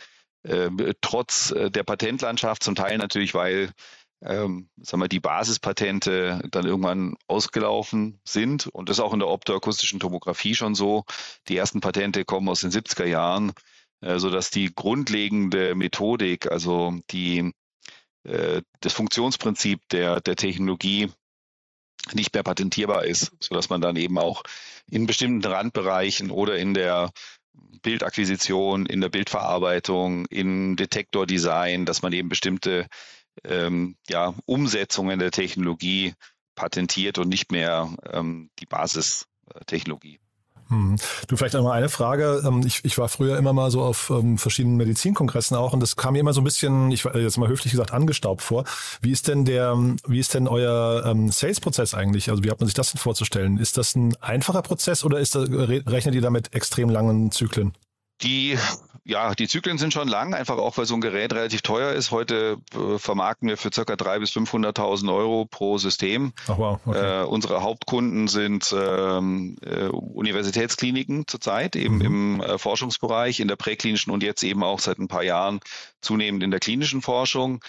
trotz 1.01 1.51
äh, 1.51 1.71
der 1.71 1.83
Patentlandschaft, 1.83 2.63
zum 2.63 2.75
Teil 2.75 2.99
natürlich, 2.99 3.35
weil 3.35 3.73
ähm, 4.23 4.69
sagen 4.81 5.03
wir, 5.03 5.09
die 5.09 5.21
Basispatente 5.21 6.43
dann 6.51 6.67
irgendwann 6.67 7.17
ausgelaufen 7.27 8.21
sind. 8.25 8.67
Und 8.69 8.89
das 8.89 8.99
ist 8.99 9.05
auch 9.05 9.13
in 9.13 9.19
der 9.19 9.29
optoakustischen 9.29 10.01
Tomographie 10.01 10.55
schon 10.55 10.75
so. 10.75 11.05
Die 11.49 11.57
ersten 11.57 11.81
Patente 11.81 12.25
kommen 12.25 12.49
aus 12.49 12.61
den 12.61 12.71
70er 12.71 13.05
Jahren 13.05 13.53
äh, 14.01 14.19
so 14.19 14.31
dass 14.31 14.51
die 14.51 14.75
grundlegende 14.75 15.75
Methodik, 15.75 16.51
also 16.51 16.95
die, 17.11 17.53
äh, 18.25 18.63
das 18.81 18.93
Funktionsprinzip 18.93 19.81
der, 19.91 20.21
der 20.21 20.37
Technologie 20.37 21.11
nicht 22.13 22.35
mehr 22.35 22.45
patentierbar 22.45 23.05
ist, 23.05 23.33
so 23.41 23.55
dass 23.55 23.69
man 23.69 23.81
dann 23.81 23.97
eben 23.97 24.19
auch 24.19 24.45
in 24.89 25.07
bestimmten 25.07 25.45
Randbereichen 25.45 26.31
oder 26.31 26.57
in 26.57 26.75
der 26.75 27.11
Bildakquisition, 27.83 28.87
in 28.87 29.01
der 29.01 29.09
Bildverarbeitung, 29.09 30.27
in 30.27 30.77
Detektordesign, 30.77 31.87
dass 31.87 32.03
man 32.03 32.13
eben 32.13 32.29
bestimmte 32.29 32.87
ähm, 33.45 33.97
ja, 34.09 34.35
Umsetzungen 34.47 35.19
der 35.19 35.31
Technologie 35.31 36.15
patentiert 36.55 37.19
und 37.19 37.29
nicht 37.29 37.53
mehr 37.53 37.95
ähm, 38.11 38.51
die 38.59 38.67
Basistechnologie. 38.67 40.19
Hm. 40.69 40.97
Du, 41.29 41.37
vielleicht 41.37 41.55
einmal 41.55 41.73
eine 41.73 41.89
Frage. 41.89 42.43
Ähm, 42.45 42.63
ich, 42.67 42.85
ich 42.85 42.99
war 42.99 43.09
früher 43.09 43.39
immer 43.39 43.53
mal 43.53 43.71
so 43.71 43.83
auf 43.83 44.11
ähm, 44.11 44.37
verschiedenen 44.37 44.77
Medizinkongressen 44.77 45.57
auch 45.57 45.73
und 45.73 45.81
das 45.81 45.97
kam 45.97 46.15
mir 46.15 46.21
immer 46.21 46.33
so 46.33 46.41
ein 46.41 46.45
bisschen, 46.45 46.91
ich 46.91 47.05
äh, 47.05 47.21
jetzt 47.21 47.39
mal 47.39 47.49
höflich 47.49 47.71
gesagt, 47.71 47.93
angestaubt 47.93 48.43
vor. 48.43 48.65
Wie 49.01 49.13
ist 49.13 49.29
denn 49.29 49.45
der, 49.45 49.77
wie 50.07 50.19
ist 50.19 50.35
denn 50.35 50.49
euer 50.49 51.05
ähm, 51.07 51.31
Sales-Prozess 51.31 51.95
eigentlich? 51.95 52.31
Also 52.31 52.43
wie 52.43 52.51
hat 52.51 52.59
man 52.61 52.67
sich 52.67 52.75
das 52.75 52.93
denn 52.93 52.99
vorzustellen? 52.99 53.59
Ist 53.59 53.77
das 53.77 53.95
ein 53.95 54.17
einfacher 54.21 54.63
Prozess 54.63 55.05
oder 55.05 55.19
ist 55.21 55.35
das, 55.35 55.49
rechnet 55.51 56.15
ihr 56.15 56.23
damit 56.23 56.55
extrem 56.55 56.89
langen 56.89 57.31
Zyklen? 57.31 57.73
Die, 58.23 58.59
ja, 59.07 59.35
die 59.37 59.47
Zyklen 59.47 59.79
sind 59.79 59.93
schon 59.93 60.09
lang, 60.09 60.35
einfach 60.35 60.59
auch, 60.59 60.77
weil 60.77 60.85
so 60.85 60.95
ein 60.95 61.01
Gerät 61.01 61.33
relativ 61.33 61.63
teuer 61.63 61.93
ist. 61.93 62.11
Heute 62.11 62.59
äh, 62.75 62.99
vermarkten 62.99 63.49
wir 63.49 63.57
für 63.57 63.71
circa 63.73 63.95
300.000 63.95 64.19
bis 64.19 64.31
500.000 64.33 65.15
Euro 65.15 65.47
pro 65.47 65.79
System. 65.79 66.33
Ach 66.49 66.59
wow, 66.59 66.81
okay. 66.85 67.23
äh, 67.23 67.25
unsere 67.25 67.63
Hauptkunden 67.63 68.27
sind 68.27 68.75
ähm, 68.77 69.57
äh, 69.63 69.87
Universitätskliniken 69.87 71.29
zurzeit, 71.29 71.77
eben 71.77 71.97
mhm. 71.97 72.05
im 72.05 72.41
äh, 72.41 72.59
Forschungsbereich, 72.59 73.39
in 73.39 73.47
der 73.47 73.57
präklinischen 73.57 74.11
und 74.11 74.25
jetzt 74.25 74.43
eben 74.43 74.65
auch 74.65 74.81
seit 74.81 74.99
ein 74.99 75.09
paar 75.09 75.23
Jahren 75.23 75.61
zunehmend 76.01 76.43
in 76.43 76.51
der 76.51 76.61
klinischen 76.61 77.01
Forschung. 77.01 77.61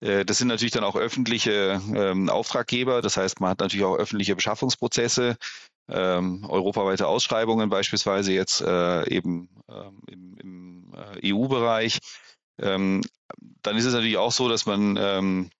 Äh, 0.00 0.24
das 0.24 0.38
sind 0.38 0.48
natürlich 0.48 0.72
dann 0.72 0.84
auch 0.84 0.96
öffentliche 0.96 1.80
ähm, 1.94 2.28
Auftraggeber. 2.28 3.00
Das 3.00 3.16
heißt, 3.16 3.40
man 3.40 3.50
hat 3.50 3.60
natürlich 3.60 3.86
auch 3.86 3.96
öffentliche 3.96 4.34
Beschaffungsprozesse 4.34 5.36
ähm, 5.90 6.44
europaweite 6.48 7.06
Ausschreibungen 7.06 7.70
beispielsweise 7.70 8.32
jetzt 8.32 8.60
äh, 8.60 9.08
eben 9.08 9.48
ähm, 9.68 10.02
im, 10.08 10.36
im 10.38 10.94
äh, 10.94 11.32
EU-Bereich. 11.32 11.98
Ähm, 12.58 13.02
dann 13.62 13.76
ist 13.76 13.84
es 13.84 13.94
natürlich 13.94 14.18
auch 14.18 14.32
so, 14.32 14.48
dass 14.48 14.66
man 14.66 14.96
ähm, 15.00 15.50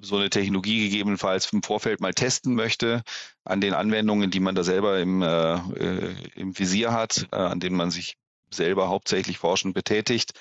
so 0.00 0.16
eine 0.16 0.30
Technologie 0.30 0.88
gegebenenfalls 0.88 1.52
im 1.52 1.62
Vorfeld 1.62 2.00
mal 2.00 2.14
testen 2.14 2.54
möchte 2.54 3.02
an 3.44 3.60
den 3.60 3.74
Anwendungen, 3.74 4.30
die 4.30 4.40
man 4.40 4.54
da 4.54 4.64
selber 4.64 4.98
im, 5.00 5.22
äh, 5.22 5.54
äh 5.54 6.14
im 6.34 6.58
Visier 6.58 6.92
hat, 6.92 7.26
äh, 7.32 7.36
an 7.36 7.60
denen 7.60 7.76
man 7.76 7.90
sich 7.90 8.16
selber 8.50 8.88
hauptsächlich 8.88 9.38
forschend 9.38 9.74
betätigt. 9.74 10.32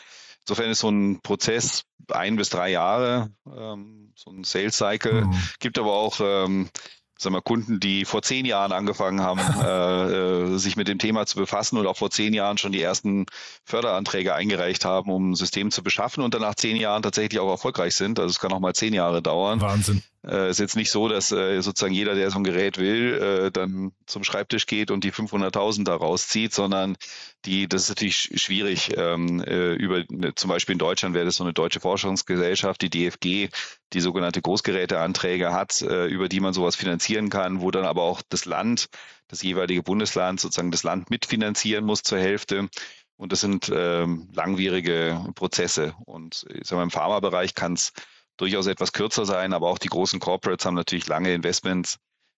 Insofern 0.41 0.69
ist 0.69 0.79
so 0.79 0.89
ein 0.89 1.21
Prozess 1.21 1.83
ein 2.11 2.35
bis 2.35 2.49
drei 2.49 2.69
Jahre, 2.69 3.31
ähm, 3.47 4.13
so 4.15 4.29
ein 4.29 4.43
Sales 4.43 4.77
Cycle. 4.77 5.25
Mhm. 5.25 5.41
Gibt 5.59 5.79
aber 5.79 5.93
auch 5.93 6.19
ähm, 6.21 6.69
sagen 7.17 7.35
wir, 7.35 7.41
Kunden, 7.41 7.79
die 7.79 8.05
vor 8.05 8.21
zehn 8.21 8.45
Jahren 8.45 8.71
angefangen 8.71 9.21
haben, 9.21 9.39
äh, 9.63 10.53
äh, 10.53 10.57
sich 10.57 10.75
mit 10.75 10.87
dem 10.87 10.99
Thema 10.99 11.25
zu 11.25 11.37
befassen 11.37 11.77
und 11.77 11.87
auch 11.87 11.97
vor 11.97 12.11
zehn 12.11 12.33
Jahren 12.33 12.57
schon 12.57 12.71
die 12.71 12.81
ersten 12.81 13.25
Förderanträge 13.63 14.35
eingereicht 14.35 14.85
haben, 14.85 15.11
um 15.11 15.31
ein 15.31 15.35
System 15.35 15.71
zu 15.71 15.83
beschaffen 15.83 16.23
und 16.23 16.33
dann 16.33 16.41
nach 16.41 16.55
zehn 16.55 16.77
Jahren 16.77 17.03
tatsächlich 17.03 17.39
auch 17.39 17.49
erfolgreich 17.49 17.95
sind. 17.95 18.19
Also 18.19 18.31
es 18.31 18.39
kann 18.39 18.51
auch 18.51 18.59
mal 18.59 18.73
zehn 18.73 18.93
Jahre 18.93 19.21
dauern. 19.21 19.61
Wahnsinn. 19.61 20.03
Äh, 20.27 20.49
ist 20.49 20.59
jetzt 20.59 20.75
nicht 20.75 20.89
so, 20.89 21.07
dass 21.07 21.31
äh, 21.31 21.61
sozusagen 21.61 21.93
jeder, 21.93 22.15
der 22.15 22.31
so 22.31 22.37
ein 22.37 22.43
Gerät 22.43 22.77
will, 22.79 23.13
äh, 23.13 23.51
dann 23.51 23.91
zum 24.07 24.23
Schreibtisch 24.23 24.65
geht 24.65 24.89
und 24.89 25.03
die 25.03 25.11
500.000 25.11 25.83
da 25.83 25.95
rauszieht, 25.95 26.53
sondern 26.53 26.97
die, 27.45 27.67
das 27.67 27.83
ist 27.83 27.89
natürlich 27.89 28.31
schwierig. 28.35 28.91
Ähm, 28.97 29.43
äh, 29.43 29.73
über 29.73 30.03
ne, 30.09 30.33
zum 30.33 30.49
Beispiel 30.49 30.73
in 30.73 30.79
Deutschland 30.79 31.13
wäre 31.13 31.25
das 31.25 31.35
so 31.35 31.43
eine 31.43 31.53
deutsche 31.53 31.79
Forschungsgesellschaft, 31.79 32.81
die 32.81 32.89
DFG, 32.89 33.49
die 33.95 34.01
sogenannte 34.01 34.41
Großgeräteanträge 34.41 35.53
hat, 35.53 35.81
äh, 35.81 36.05
über 36.05 36.29
die 36.29 36.41
man 36.41 36.53
sowas 36.53 36.75
finanzieren 36.75 37.29
kann, 37.29 37.61
wo 37.61 37.71
dann 37.71 37.85
aber 37.85 38.03
auch 38.03 38.21
das 38.29 38.45
Land, 38.45 38.89
das 39.27 39.41
jeweilige 39.41 39.81
Bundesland 39.81 40.39
sozusagen 40.39 40.71
das 40.71 40.83
Land 40.83 41.09
mitfinanzieren 41.09 41.85
muss 41.85 42.03
zur 42.03 42.19
Hälfte. 42.19 42.69
Und 43.17 43.31
das 43.31 43.39
sind 43.39 43.71
ähm, 43.73 44.29
langwierige 44.33 45.25
Prozesse. 45.35 45.95
Und 46.05 46.45
ich 46.49 46.67
sag 46.67 46.75
mal, 46.75 46.83
im 46.83 46.91
Pharmabereich 46.91 47.55
kann 47.55 47.73
es 47.73 47.93
durchaus 48.37 48.67
etwas 48.67 48.91
kürzer 48.91 49.25
sein, 49.25 49.53
aber 49.53 49.69
auch 49.69 49.79
die 49.79 49.87
großen 49.87 50.19
Corporates 50.19 50.65
haben 50.65 50.75
natürlich 50.75 51.07
lange 51.07 51.33
Investments, 51.33 51.97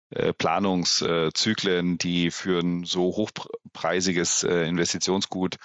äh, 0.09 0.33
Planungszyklen, 0.33 1.97
die 1.97 2.29
für 2.31 2.59
ein 2.59 2.83
so 2.83 3.15
hochpreisiges 3.15 4.43
äh, 4.43 4.67
Investitionsgut 4.67 5.55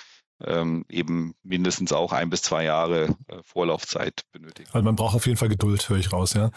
ähm, 0.44 0.84
eben 0.88 1.34
mindestens 1.42 1.92
auch 1.92 2.12
ein 2.12 2.30
bis 2.30 2.42
zwei 2.42 2.64
Jahre 2.64 3.16
äh, 3.28 3.36
Vorlaufzeit 3.42 4.22
benötigen. 4.32 4.68
Also 4.72 4.84
man 4.84 4.96
braucht 4.96 5.14
auf 5.14 5.26
jeden 5.26 5.36
Fall 5.36 5.48
Geduld, 5.48 5.88
höre 5.88 5.98
ich 5.98 6.12
raus, 6.12 6.34
ja. 6.34 6.50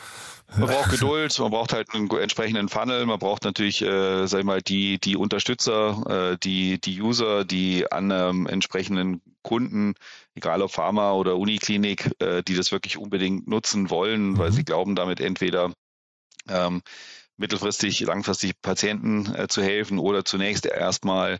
Man 0.55 0.69
braucht 0.69 0.91
Geduld, 0.91 1.37
man 1.39 1.51
braucht 1.51 1.73
halt 1.73 1.93
einen 1.93 2.09
entsprechenden 2.09 2.69
Funnel, 2.69 3.05
man 3.05 3.19
braucht 3.19 3.43
natürlich, 3.43 3.81
äh, 3.81 4.27
sag 4.27 4.39
ich 4.39 4.45
mal, 4.45 4.61
die, 4.61 4.99
die 4.99 5.15
Unterstützer, 5.15 6.33
äh, 6.33 6.37
die, 6.37 6.79
die 6.79 7.01
User, 7.01 7.43
die 7.45 7.91
an 7.91 8.11
ähm, 8.11 8.47
entsprechenden 8.47 9.21
Kunden, 9.41 9.95
egal 10.35 10.61
ob 10.61 10.71
Pharma 10.71 11.13
oder 11.13 11.37
Uniklinik, 11.37 12.11
äh, 12.19 12.43
die 12.43 12.55
das 12.55 12.71
wirklich 12.71 12.97
unbedingt 12.97 13.47
nutzen 13.47 13.89
wollen, 13.89 14.31
mhm. 14.31 14.37
weil 14.37 14.51
sie 14.51 14.63
glauben, 14.63 14.95
damit 14.95 15.19
entweder 15.19 15.73
ähm, 16.49 16.81
mittelfristig, 17.37 18.01
langfristig 18.01 18.61
Patienten 18.61 19.33
äh, 19.35 19.47
zu 19.47 19.61
helfen 19.61 19.99
oder 19.99 20.23
zunächst 20.23 20.65
erstmal 20.65 21.39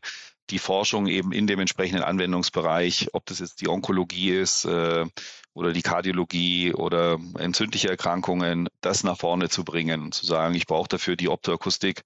die 0.50 0.60
Forschung 0.60 1.08
eben 1.08 1.32
in 1.32 1.48
dem 1.48 1.60
entsprechenden 1.60 2.04
Anwendungsbereich, 2.04 3.10
ob 3.14 3.26
das 3.26 3.40
jetzt 3.40 3.62
die 3.62 3.70
Onkologie 3.70 4.32
ist 4.32 4.66
äh, 4.66 5.06
oder 5.54 5.74
die 5.74 5.82
Kardiologie 5.82 6.74
oder 6.74 7.20
entzündliche 7.38 7.90
Erkrankungen, 7.90 8.68
das 8.82 9.04
nach 9.04 9.18
vorne 9.18 9.50
zu 9.50 9.64
bringen 9.64 10.02
und 10.02 10.14
zu 10.14 10.26
sagen, 10.26 10.56
ich 10.56 10.68
brauche 10.68 10.90
dafür 10.90 11.16
die 11.16 11.30
Optoakustik, 11.30 12.02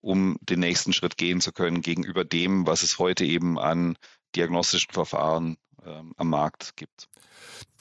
um 0.00 0.36
den 0.40 0.60
nächsten 0.60 0.92
Schritt 0.92 1.16
gehen 1.16 1.40
zu 1.40 1.52
können 1.52 1.80
gegenüber 1.80 2.24
dem, 2.24 2.66
was 2.66 2.82
es 2.82 2.98
heute 2.98 3.24
eben 3.24 3.58
an 3.58 3.96
diagnostischen 4.34 4.92
Verfahren 4.92 5.56
ähm, 5.84 6.12
am 6.16 6.28
Markt 6.28 6.76
gibt 6.76 7.08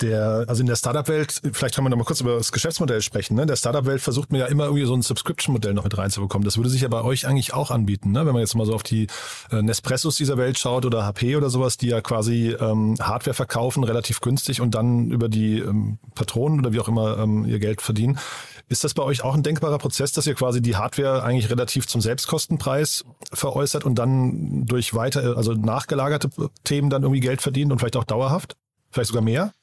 der, 0.02 0.46
also 0.48 0.62
in 0.62 0.68
der 0.68 0.76
Startup-Welt, 0.76 1.42
vielleicht 1.54 1.76
können 1.76 1.86
wir 1.86 1.90
noch 1.90 1.98
mal 1.98 2.04
kurz 2.04 2.22
über 2.22 2.36
das 2.36 2.52
Geschäftsmodell 2.52 3.02
sprechen. 3.02 3.36
Ne? 3.36 3.46
Der 3.46 3.56
Startup-Welt 3.56 4.02
versucht 4.02 4.32
man 4.32 4.42
ja 4.42 4.48
immer 4.48 4.66
irgendwie 4.66 4.86
so 4.86 4.94
ein 4.94 5.02
Subscription-Modell 5.02 5.74
noch 5.74 5.84
mit 5.84 5.98
reinzubekommen. 5.98 6.46
Das 6.46 6.58
würde 6.58 6.70
sich 6.70 6.82
ja 6.82 6.88
bei 6.88 7.02
euch 7.04 7.28
eigentlich 7.28 7.54
auch 7.54 7.72
anbieten, 7.72 8.12
ne? 8.12 8.26
wenn 8.26 8.34
man 8.34 8.42
jetzt 8.42 8.56
mal 8.56 8.66
so 8.66 8.74
auf 8.74 8.84
die 8.84 9.08
äh, 9.52 9.62
Nespressos 9.62 10.18
dieser 10.18 10.38
Welt 10.38 10.60
schaut 10.60 10.86
oder 10.86 11.06
HP 11.06 11.36
oder 11.36 11.50
sowas, 11.50 11.78
die 11.78 11.88
ja 11.88 12.02
quasi 12.02 12.56
ähm, 12.60 12.96
Hardware 13.00 13.34
verkaufen, 13.34 13.84
relativ 13.84 14.22
günstig 14.22 14.62
und 14.62 14.76
dann 14.76 15.12
über 15.12 15.30
die 15.30 15.60
ähm, 15.60 16.00
Patronen 16.14 16.60
oder 16.60 16.74
wie 16.74 16.80
auch 16.80 16.88
immer 16.88 17.18
ähm, 17.18 17.46
ihr 17.46 17.60
Geld 17.60 17.82
verdienen. 17.82 18.20
Ist 18.68 18.84
das 18.84 18.96
bei 18.96 19.04
euch 19.04 19.24
auch 19.24 19.36
ein 19.36 19.44
denkbarer 19.44 19.78
Prozess, 19.78 20.12
dass 20.12 20.26
ihr 20.26 20.34
quasi 20.34 20.60
die 20.60 20.76
Hardware 20.76 21.24
eigentlich 21.24 21.52
relativ 21.52 21.88
zum 21.88 22.02
Selbstkostenpreis 22.02 23.06
veräußert 23.32 23.86
und 23.86 23.96
dann 23.96 24.66
durch 24.66 24.96
weiter, 24.96 25.38
also 25.38 25.54
nachgelagerte 25.54 26.30
Themen 26.64 26.90
dann 26.90 27.04
irgendwie 27.04 27.20
Geld 27.20 27.42
verdient 27.42 27.72
und 27.72 27.78
vielleicht 27.78 27.96
auch 27.96 28.04
dauerhaft? 28.04 28.56
Vielleicht 28.90 29.10
sogar 29.10 29.22
mehr? 29.22 29.54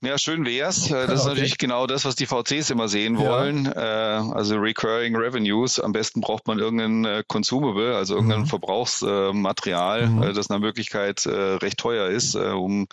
Ja, 0.00 0.16
schön 0.16 0.46
wär's. 0.46 0.92
Äh, 0.92 1.08
das 1.08 1.22
ist 1.22 1.26
natürlich 1.26 1.58
genau 1.58 1.88
das, 1.88 2.04
was 2.04 2.14
die 2.14 2.26
VCs 2.26 2.70
immer 2.70 2.86
sehen 2.88 3.18
wollen. 3.18 3.64
Ja. 3.64 4.20
Äh, 4.20 4.32
also 4.32 4.54
Recurring 4.56 5.16
Revenues. 5.16 5.80
Am 5.80 5.90
besten 5.92 6.20
braucht 6.20 6.46
man 6.46 6.60
irgendein 6.60 7.04
äh, 7.04 7.24
Consumable, 7.26 7.96
also 7.96 8.14
irgendein 8.14 8.42
mhm. 8.42 8.46
Verbrauchsmaterial, 8.46 10.06
mhm. 10.06 10.34
das 10.34 10.50
nach 10.50 10.60
Möglichkeit 10.60 11.26
recht 11.26 11.78
teuer 11.78 12.06
ist, 12.08 12.36
um 12.36 12.86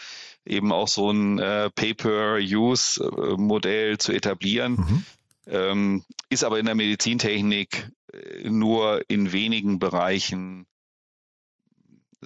eben 0.46 0.72
auch 0.72 0.88
so 0.88 1.12
ein 1.12 1.38
Pay-per-Use-Modell 1.76 3.98
zu 3.98 4.12
etablieren. 4.12 4.74
Mhm. 4.74 5.04
Ähm, 5.48 6.04
ist 6.30 6.44
aber 6.44 6.60
in 6.60 6.66
der 6.66 6.76
Medizintechnik 6.76 7.90
nur 8.44 9.02
in 9.08 9.32
wenigen 9.32 9.78
Bereichen 9.78 10.66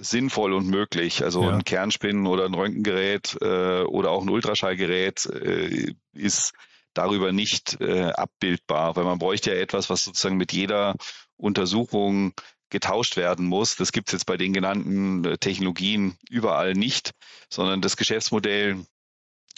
sinnvoll 0.00 0.52
und 0.52 0.68
möglich. 0.68 1.22
Also 1.24 1.42
ja. 1.42 1.50
ein 1.50 1.64
Kernspinnen 1.64 2.26
oder 2.26 2.44
ein 2.44 2.54
Röntgengerät 2.54 3.36
äh, 3.40 3.82
oder 3.82 4.10
auch 4.10 4.22
ein 4.22 4.30
Ultraschallgerät 4.30 5.26
äh, 5.26 5.94
ist 6.12 6.52
darüber 6.94 7.32
nicht 7.32 7.80
äh, 7.80 8.10
abbildbar, 8.10 8.96
weil 8.96 9.04
man 9.04 9.18
bräuchte 9.18 9.50
ja 9.50 9.60
etwas, 9.60 9.90
was 9.90 10.04
sozusagen 10.04 10.36
mit 10.36 10.52
jeder 10.52 10.96
Untersuchung 11.36 12.34
getauscht 12.70 13.16
werden 13.16 13.46
muss. 13.46 13.76
Das 13.76 13.92
gibt 13.92 14.08
es 14.08 14.12
jetzt 14.12 14.26
bei 14.26 14.36
den 14.36 14.52
genannten 14.52 15.24
äh, 15.24 15.38
Technologien 15.38 16.16
überall 16.28 16.74
nicht, 16.74 17.12
sondern 17.48 17.80
das 17.80 17.96
Geschäftsmodell 17.96 18.84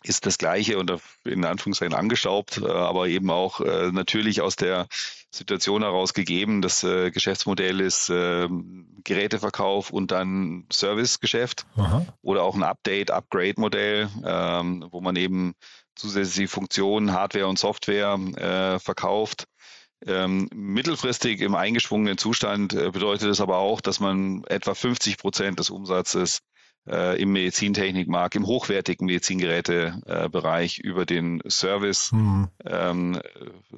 ist 0.05 0.27
das 0.27 0.39
gleiche 0.39 0.79
und 0.79 0.93
in 1.25 1.45
Anführungszeichen 1.45 1.95
angestaubt, 1.95 2.59
äh, 2.59 2.67
aber 2.67 3.09
eben 3.09 3.31
auch 3.31 3.61
äh, 3.61 3.91
natürlich 3.93 4.41
aus 4.41 4.57
der 4.57 4.87
Situation 5.31 5.83
heraus 5.83 6.15
gegeben. 6.15 6.63
Das 6.63 6.85
äh, 6.85 7.11
Geschäftsmodell 7.11 7.81
ist 7.81 8.11
ähm, 8.13 8.87
Geräteverkauf 9.05 9.91
und 9.91 10.11
dann 10.11 10.67
Servicegeschäft 10.73 11.67
Aha. 11.77 12.07
oder 12.23 12.43
auch 12.43 12.55
ein 12.55 12.63
Update-Upgrade-Modell, 12.63 14.09
ähm, 14.25 14.87
wo 14.91 15.01
man 15.01 15.17
eben 15.17 15.55
zusätzliche 15.95 16.49
Funktionen, 16.49 17.13
Hardware 17.13 17.47
und 17.47 17.59
Software 17.59 18.19
verkauft. 18.81 19.45
Ähm, 20.07 20.49
mittelfristig 20.55 21.43
im 21.43 21.55
eingeschwungenen 21.55 22.17
Zustand 22.17 22.71
bedeutet 22.71 23.29
es 23.29 23.43
aber 23.43 23.59
auch, 23.59 23.83
dass 23.83 24.01
man 24.01 24.43
etwa 24.45 24.75
50 24.75 25.19
Prozent 25.19 25.59
des 25.59 25.69
Umsatzes 25.69 26.41
äh, 26.89 27.21
im 27.21 27.33
Medizintechnikmarkt, 27.33 28.35
im 28.35 28.47
hochwertigen 28.47 29.07
Medizingerätebereich 29.07 30.79
äh, 30.79 30.83
über 30.87 31.07
den 31.07 31.43
Service 31.49 32.13
mhm. 32.13 32.49
ähm, 32.65 33.21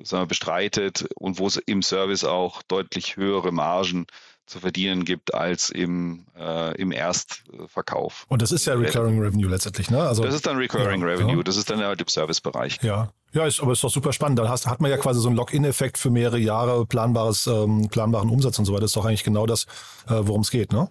sagen 0.03 0.23
wir, 0.23 0.27
bestreitet 0.27 1.07
und 1.17 1.38
wo 1.38 1.47
es 1.47 1.57
im 1.57 1.83
Service 1.83 2.25
auch 2.25 2.62
deutlich 2.62 3.17
höhere 3.17 3.53
Margen 3.53 4.07
zu 4.47 4.61
verdienen 4.61 5.05
gibt 5.05 5.33
als 5.33 5.71
im, 5.71 6.27
äh, 6.38 6.75
im 6.77 6.93
Erstverkauf. 6.93 8.27
Und 8.29 8.43
das 8.43 8.53
ist 8.53 8.67
ja 8.67 8.75
Recurring 8.75 9.19
Revenue 9.19 9.49
letztendlich, 9.49 9.90
ne? 9.90 10.03
Also, 10.03 10.23
das 10.23 10.35
ist 10.35 10.47
dann 10.47 10.59
Recurring 10.59 11.01
ja, 11.01 11.07
Revenue, 11.07 11.38
ja. 11.38 11.43
das 11.43 11.57
ist 11.57 11.71
dann 11.71 11.83
halt 11.83 12.01
im 12.01 12.09
Servicebereich. 12.09 12.79
Ja. 12.83 13.11
Ja, 13.33 13.47
ist, 13.47 13.61
aber 13.61 13.73
ist 13.73 13.83
doch 13.83 13.90
super 13.90 14.12
spannend. 14.12 14.38
Da 14.38 14.49
hast, 14.49 14.69
hat 14.69 14.81
man 14.81 14.93
ja 14.93 14.97
quasi 14.97 15.19
so 15.19 15.27
einen 15.29 15.37
Lock-in-Effekt 15.37 15.99
für 15.99 16.09
mehrere 16.09 16.38
Jahre, 16.38 16.87
planbares, 16.87 17.49
ähm, 17.49 17.88
planbaren 17.90 18.31
Umsatz 18.31 18.61
und 18.61 18.64
so 18.64 18.73
weiter. 18.73 18.83
Das 18.83 18.90
ist 18.90 18.97
doch 18.97 19.07
eigentlich 19.07 19.25
genau 19.25 19.45
das, 19.47 19.64
äh, 20.07 20.21
worum 20.21 20.43
es 20.43 20.53
geht, 20.53 20.73
ne? 20.73 20.88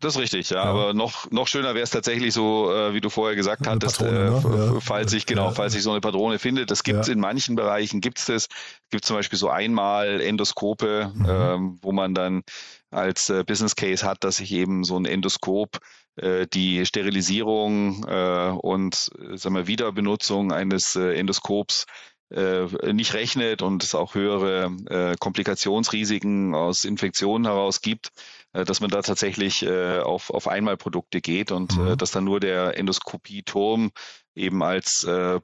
Das 0.00 0.14
ist 0.14 0.20
richtig, 0.20 0.50
ja. 0.50 0.56
ja. 0.56 0.64
Aber 0.64 0.94
noch, 0.94 1.30
noch 1.30 1.48
schöner 1.48 1.74
wäre 1.74 1.84
es 1.84 1.90
tatsächlich 1.90 2.34
so, 2.34 2.72
äh, 2.72 2.92
wie 2.92 3.00
du 3.00 3.08
vorher 3.08 3.34
gesagt 3.34 3.62
eine 3.62 3.76
hattest, 3.76 3.98
Patrone, 3.98 4.18
äh, 4.18 4.72
ne? 4.74 4.80
falls 4.80 5.10
sich, 5.10 5.26
genau, 5.26 5.46
ja. 5.46 5.50
falls 5.52 5.72
sich 5.72 5.82
so 5.82 5.90
eine 5.90 6.00
Patrone 6.00 6.38
findet. 6.38 6.70
Das 6.70 6.82
gibt 6.82 7.00
es 7.00 7.08
in 7.08 7.20
manchen 7.20 7.56
Bereichen, 7.56 8.00
gibt 8.00 8.18
es 8.18 8.26
das. 8.26 8.48
Gibt 8.90 9.04
zum 9.04 9.16
Beispiel 9.16 9.38
so 9.38 9.48
einmal 9.48 10.20
Endoskope, 10.20 11.12
mhm. 11.14 11.26
ähm, 11.28 11.78
wo 11.82 11.92
man 11.92 12.14
dann 12.14 12.42
als 12.90 13.30
äh, 13.30 13.44
Business 13.44 13.74
Case 13.74 14.06
hat, 14.06 14.22
dass 14.22 14.36
sich 14.36 14.52
eben 14.52 14.84
so 14.84 14.98
ein 14.98 15.06
Endoskop 15.06 15.80
äh, 16.16 16.46
die 16.46 16.84
Sterilisierung 16.86 18.04
äh, 18.08 18.50
und 18.50 19.10
äh, 19.18 19.36
sagen 19.36 19.54
wir, 19.54 19.66
Wiederbenutzung 19.66 20.52
eines 20.52 20.96
Endoskops 20.96 21.86
nicht 22.28 23.14
rechnet 23.14 23.62
und 23.62 23.84
es 23.84 23.94
auch 23.94 24.16
höhere 24.16 24.72
Komplikationsrisiken 25.20 26.56
aus 26.56 26.84
Infektionen 26.84 27.46
heraus 27.46 27.82
gibt, 27.82 28.10
dass 28.52 28.80
man 28.80 28.90
da 28.90 29.02
tatsächlich 29.02 29.62
äh, 29.62 29.98
auf, 29.98 30.30
auf 30.30 30.48
Einmalprodukte 30.48 31.20
geht 31.20 31.52
und 31.52 31.76
mhm. 31.76 31.88
äh, 31.88 31.96
dass 31.96 32.10
dann 32.10 32.24
nur 32.24 32.40
der 32.40 32.78
Endoskopieturm 32.78 33.90
eben 34.34 34.62
als 34.62 35.04
äh, 35.04 35.40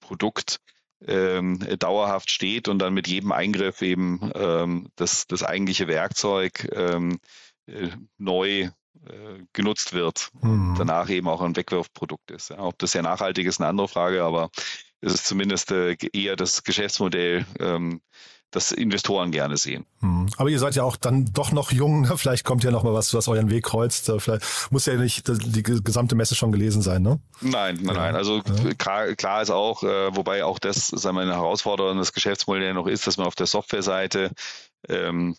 Produkt 0.00 0.60
ähm, 1.06 1.58
dauerhaft 1.78 2.30
steht 2.30 2.68
und 2.68 2.78
dann 2.78 2.94
mit 2.94 3.08
jedem 3.08 3.32
Eingriff 3.32 3.82
eben 3.82 4.30
ähm, 4.34 4.88
das, 4.96 5.26
das 5.26 5.42
eigentliche 5.42 5.88
Werkzeug 5.88 6.68
ähm, 6.72 7.18
äh, 7.66 7.88
neu 8.18 8.70
äh, 9.06 9.42
genutzt 9.52 9.92
wird. 9.92 10.30
Mhm. 10.42 10.74
Danach 10.76 11.08
eben 11.08 11.28
auch 11.28 11.40
ein 11.40 11.56
Wegwerfprodukt 11.56 12.30
ist. 12.30 12.50
Ja, 12.50 12.58
ob 12.60 12.78
das 12.78 12.92
ja 12.92 13.02
nachhaltig 13.02 13.46
ist, 13.46 13.60
eine 13.60 13.68
andere 13.68 13.88
Frage, 13.88 14.22
aber 14.24 14.50
es 15.00 15.14
ist 15.14 15.26
zumindest 15.26 15.70
äh, 15.72 15.96
eher 16.12 16.36
das 16.36 16.64
Geschäftsmodell, 16.64 17.46
ähm, 17.58 18.02
das 18.50 18.72
Investoren 18.72 19.30
gerne 19.30 19.56
sehen. 19.56 19.86
Hm. 20.00 20.28
Aber 20.36 20.48
ihr 20.48 20.58
seid 20.58 20.74
ja 20.74 20.82
auch 20.82 20.96
dann 20.96 21.26
doch 21.32 21.52
noch 21.52 21.70
jung. 21.72 22.02
Ne? 22.02 22.16
Vielleicht 22.16 22.44
kommt 22.44 22.64
ja 22.64 22.70
noch 22.70 22.82
mal 22.82 22.94
was, 22.94 23.14
was 23.14 23.28
euren 23.28 23.50
Weg 23.50 23.64
kreuzt. 23.64 24.08
Äh, 24.08 24.18
vielleicht 24.18 24.44
muss 24.70 24.86
ja 24.86 24.94
nicht 24.94 25.28
die 25.28 25.62
gesamte 25.62 26.14
Messe 26.14 26.34
schon 26.34 26.52
gelesen 26.52 26.82
sein, 26.82 27.02
ne? 27.02 27.20
Nein, 27.40 27.78
nein, 27.82 27.96
nein. 27.96 28.16
Also 28.16 28.38
ja. 28.38 28.74
klar, 28.74 29.14
klar, 29.14 29.42
ist 29.42 29.50
auch, 29.50 29.82
äh, 29.82 30.14
wobei 30.16 30.44
auch 30.44 30.58
das 30.58 30.88
sagen 30.88 31.16
wir, 31.16 31.22
eine 31.22 31.34
Herausforderung 31.34 31.98
das 31.98 32.12
Geschäftsmodell 32.12 32.74
noch 32.74 32.86
ist, 32.86 33.06
dass 33.06 33.16
man 33.16 33.26
auf 33.26 33.36
der 33.36 33.46
Softwareseite 33.46 34.30
ähm, 34.88 35.36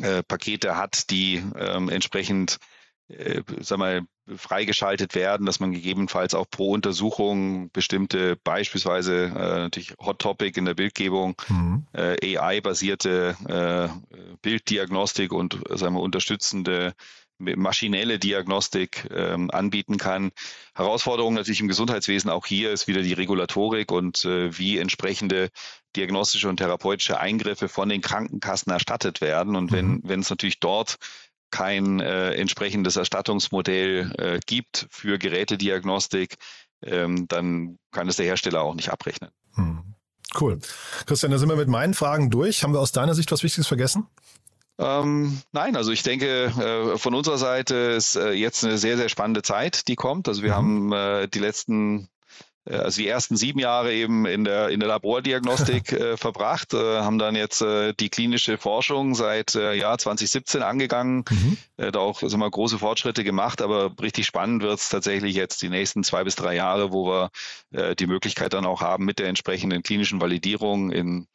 äh, 0.00 0.22
Pakete 0.22 0.76
hat, 0.76 1.10
die 1.10 1.42
ähm, 1.56 1.88
entsprechend 1.88 2.58
äh, 3.08 3.42
sag 3.60 3.78
mal, 3.78 4.02
freigeschaltet 4.36 5.14
werden, 5.14 5.46
dass 5.46 5.60
man 5.60 5.72
gegebenenfalls 5.72 6.34
auch 6.34 6.48
pro 6.50 6.72
Untersuchung 6.72 7.70
bestimmte, 7.72 8.36
beispielsweise 8.36 9.24
äh, 9.24 9.58
natürlich 9.60 9.94
Hot 9.98 10.18
Topic 10.18 10.58
in 10.58 10.66
der 10.66 10.74
Bildgebung, 10.74 11.34
mhm. 11.48 11.86
äh, 11.92 12.36
AI-basierte 12.36 13.36
äh, 13.48 14.36
Bilddiagnostik 14.42 15.32
und 15.32 15.58
sagen 15.70 15.94
wir, 15.94 16.02
unterstützende 16.02 16.94
maschinelle 17.38 18.18
Diagnostik 18.18 19.08
ähm, 19.14 19.50
anbieten 19.52 19.96
kann. 19.96 20.32
Herausforderung 20.74 21.34
natürlich 21.34 21.60
im 21.60 21.68
Gesundheitswesen 21.68 22.30
auch 22.30 22.46
hier 22.46 22.72
ist 22.72 22.88
wieder 22.88 23.02
die 23.02 23.12
Regulatorik 23.12 23.92
und 23.92 24.24
äh, 24.24 24.58
wie 24.58 24.78
entsprechende 24.78 25.50
diagnostische 25.94 26.48
und 26.48 26.56
therapeutische 26.56 27.20
Eingriffe 27.20 27.68
von 27.68 27.88
den 27.88 28.00
Krankenkassen 28.00 28.72
erstattet 28.72 29.20
werden. 29.20 29.56
Und 29.56 29.72
wenn, 29.72 29.86
mhm. 29.86 30.00
wenn 30.04 30.20
es 30.20 30.30
natürlich 30.30 30.58
dort 30.58 30.96
kein 31.50 32.00
äh, 32.00 32.32
entsprechendes 32.34 32.96
Erstattungsmodell 32.96 34.12
äh, 34.18 34.40
gibt 34.46 34.86
für 34.90 35.18
Gerätediagnostik, 35.18 36.36
ähm, 36.82 37.26
dann 37.28 37.78
kann 37.90 38.08
es 38.08 38.16
der 38.16 38.26
Hersteller 38.26 38.62
auch 38.62 38.74
nicht 38.74 38.90
abrechnen. 38.90 39.30
Hm. 39.54 39.94
Cool. 40.38 40.58
Christian, 41.06 41.32
da 41.32 41.38
sind 41.38 41.48
wir 41.48 41.56
mit 41.56 41.68
meinen 41.68 41.94
Fragen 41.94 42.30
durch. 42.30 42.62
Haben 42.62 42.74
wir 42.74 42.80
aus 42.80 42.92
deiner 42.92 43.14
Sicht 43.14 43.32
was 43.32 43.42
Wichtiges 43.42 43.66
vergessen? 43.66 44.06
Ähm, 44.78 45.40
nein, 45.52 45.74
also 45.74 45.90
ich 45.90 46.02
denke, 46.02 46.44
äh, 46.46 46.98
von 46.98 47.14
unserer 47.14 47.38
Seite 47.38 47.74
ist 47.74 48.14
äh, 48.14 48.30
jetzt 48.32 48.64
eine 48.64 48.78
sehr, 48.78 48.96
sehr 48.96 49.08
spannende 49.08 49.42
Zeit, 49.42 49.88
die 49.88 49.96
kommt. 49.96 50.28
Also 50.28 50.42
wir 50.42 50.50
mhm. 50.50 50.54
haben 50.54 50.92
äh, 50.92 51.28
die 51.28 51.40
letzten 51.40 52.08
also 52.74 53.00
die 53.00 53.08
ersten 53.08 53.36
sieben 53.36 53.58
Jahre 53.58 53.92
eben 53.92 54.26
in 54.26 54.44
der, 54.44 54.68
in 54.68 54.80
der 54.80 54.88
Labordiagnostik 54.88 55.92
äh, 55.92 56.16
verbracht, 56.16 56.74
äh, 56.74 56.98
haben 57.00 57.18
dann 57.18 57.34
jetzt 57.34 57.62
äh, 57.62 57.94
die 57.94 58.08
klinische 58.08 58.58
Forschung 58.58 59.14
seit 59.14 59.54
äh, 59.54 59.74
Jahr 59.74 59.98
2017 59.98 60.62
angegangen, 60.62 61.24
mhm. 61.30 61.56
äh, 61.76 61.90
da 61.90 62.00
auch 62.00 62.20
sagen 62.20 62.38
wir, 62.38 62.50
große 62.50 62.78
Fortschritte 62.78 63.24
gemacht, 63.24 63.62
aber 63.62 63.92
richtig 64.00 64.26
spannend 64.26 64.62
wird 64.62 64.78
es 64.78 64.88
tatsächlich 64.88 65.34
jetzt 65.34 65.62
die 65.62 65.68
nächsten 65.68 66.04
zwei 66.04 66.24
bis 66.24 66.36
drei 66.36 66.54
Jahre, 66.54 66.92
wo 66.92 67.06
wir 67.06 67.30
äh, 67.72 67.96
die 67.96 68.06
Möglichkeit 68.06 68.52
dann 68.52 68.66
auch 68.66 68.80
haben, 68.80 69.04
mit 69.04 69.18
der 69.18 69.28
entsprechenden 69.28 69.82
klinischen 69.82 70.20
Validierung 70.20 70.90
in 70.90 71.26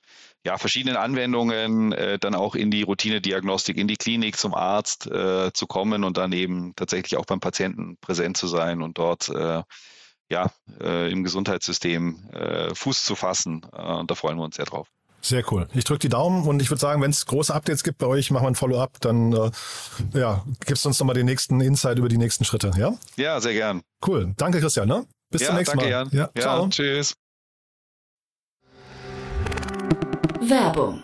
ja, 0.46 0.58
verschiedenen 0.58 0.98
Anwendungen 0.98 1.94
äh, 1.94 2.20
dann 2.20 2.36
auch 2.36 2.56
in 2.56 2.70
die 2.70 2.84
Routinediagnostik, 2.84 3.78
in 3.78 3.88
die 3.88 3.96
Klinik 3.96 4.38
zum 4.38 4.54
Arzt 4.54 5.08
äh, 5.08 5.54
zu 5.54 5.68
kommen 5.68 6.04
und 6.04 6.18
dann 6.18 6.34
eben 6.34 6.76
tatsächlich 6.76 7.18
auch 7.18 7.26
beim 7.26 7.40
Patienten 7.40 7.98
präsent 8.02 8.36
zu 8.36 8.48
sein 8.48 8.82
und 8.82 8.98
dort 8.98 9.30
äh, 9.30 9.64
ja, 10.34 10.52
äh, 10.82 11.12
im 11.12 11.24
Gesundheitssystem 11.24 12.18
äh, 12.34 12.76
Fuß 12.76 13.06
zu 13.06 13.16
fassen. 13.16 13.66
Äh, 13.72 13.82
und 13.82 14.12
da 14.12 14.16
freuen 14.16 14.38
wir 14.38 14.44
uns 14.44 14.56
sehr 14.56 14.66
drauf. 14.66 14.88
Sehr 15.22 15.44
cool. 15.54 15.70
Ich 15.74 15.86
drücke 15.86 16.00
die 16.00 16.10
Daumen 16.10 16.46
und 16.46 16.62
ich 16.62 16.70
würde 16.70 16.82
sagen, 16.82 17.02
wenn 17.02 17.12
es 17.12 17.26
große 17.26 17.54
Updates 17.54 17.86
gibt 17.86 18.00
bei 18.00 18.08
euch, 18.08 18.30
machen 18.30 18.44
wir 18.44 18.50
ein 18.50 18.56
Follow-up, 18.56 19.00
dann 19.00 19.32
äh, 19.32 19.52
ja, 20.14 20.44
gibst 20.66 20.84
du 20.84 20.90
uns 20.90 21.00
nochmal 21.00 21.16
den 21.16 21.26
nächsten 21.26 21.62
Insight 21.62 21.98
über 21.98 22.10
die 22.10 22.18
nächsten 22.18 22.44
Schritte, 22.44 22.72
ja? 22.78 22.94
Ja, 23.16 23.40
sehr 23.40 23.54
gern. 23.54 23.84
Cool. 24.06 24.34
Danke, 24.36 24.60
Christian. 24.60 24.90
Ne? 24.90 25.06
Bis 25.32 25.42
ja, 25.42 25.48
zum 25.48 25.56
nächsten 25.56 25.78
danke, 25.78 25.94
Mal. 25.94 26.00
Jan. 26.00 26.10
Ja, 26.12 26.30
ja, 26.36 26.42
ciao. 26.42 26.68
Tschüss. 26.68 27.14
Werbung 30.42 31.04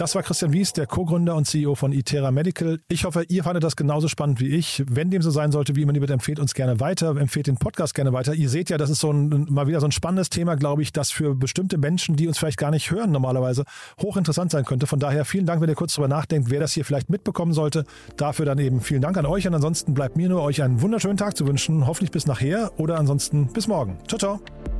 Das 0.00 0.14
war 0.14 0.22
Christian 0.22 0.54
Wies, 0.54 0.72
der 0.72 0.86
Co-Gründer 0.86 1.36
und 1.36 1.46
CEO 1.46 1.74
von 1.74 1.92
Itera 1.92 2.30
Medical. 2.30 2.80
Ich 2.88 3.04
hoffe, 3.04 3.24
ihr 3.28 3.44
fandet 3.44 3.64
das 3.64 3.76
genauso 3.76 4.08
spannend 4.08 4.40
wie 4.40 4.46
ich. 4.46 4.82
Wenn 4.88 5.10
dem 5.10 5.20
so 5.20 5.30
sein 5.30 5.52
sollte, 5.52 5.76
wie 5.76 5.82
immer 5.82 5.92
lieber, 5.92 6.08
empfehlt 6.08 6.40
uns 6.40 6.54
gerne 6.54 6.80
weiter, 6.80 7.14
empfehlt 7.18 7.48
den 7.48 7.58
Podcast 7.58 7.94
gerne 7.94 8.14
weiter. 8.14 8.32
Ihr 8.32 8.48
seht 8.48 8.70
ja, 8.70 8.78
das 8.78 8.88
ist 8.88 9.00
so 9.00 9.12
ein, 9.12 9.46
mal 9.50 9.66
wieder 9.66 9.78
so 9.78 9.86
ein 9.86 9.92
spannendes 9.92 10.30
Thema, 10.30 10.54
glaube 10.54 10.80
ich, 10.80 10.94
das 10.94 11.10
für 11.10 11.34
bestimmte 11.34 11.76
Menschen, 11.76 12.16
die 12.16 12.28
uns 12.28 12.38
vielleicht 12.38 12.56
gar 12.56 12.70
nicht 12.70 12.90
hören 12.90 13.12
normalerweise, 13.12 13.64
hochinteressant 14.00 14.50
sein 14.50 14.64
könnte. 14.64 14.86
Von 14.86 15.00
daher 15.00 15.26
vielen 15.26 15.44
Dank, 15.44 15.60
wenn 15.60 15.68
ihr 15.68 15.74
kurz 15.74 15.92
darüber 15.92 16.08
nachdenkt, 16.08 16.48
wer 16.48 16.60
das 16.60 16.72
hier 16.72 16.86
vielleicht 16.86 17.10
mitbekommen 17.10 17.52
sollte. 17.52 17.84
Dafür 18.16 18.46
dann 18.46 18.58
eben 18.58 18.80
vielen 18.80 19.02
Dank 19.02 19.18
an 19.18 19.26
euch 19.26 19.46
und 19.46 19.54
ansonsten 19.54 19.92
bleibt 19.92 20.16
mir 20.16 20.30
nur, 20.30 20.40
euch 20.40 20.62
einen 20.62 20.80
wunderschönen 20.80 21.18
Tag 21.18 21.36
zu 21.36 21.46
wünschen. 21.46 21.86
Hoffentlich 21.86 22.10
bis 22.10 22.26
nachher 22.26 22.70
oder 22.78 22.96
ansonsten 22.96 23.52
bis 23.52 23.68
morgen. 23.68 23.98
Ciao, 24.08 24.18
ciao. 24.18 24.79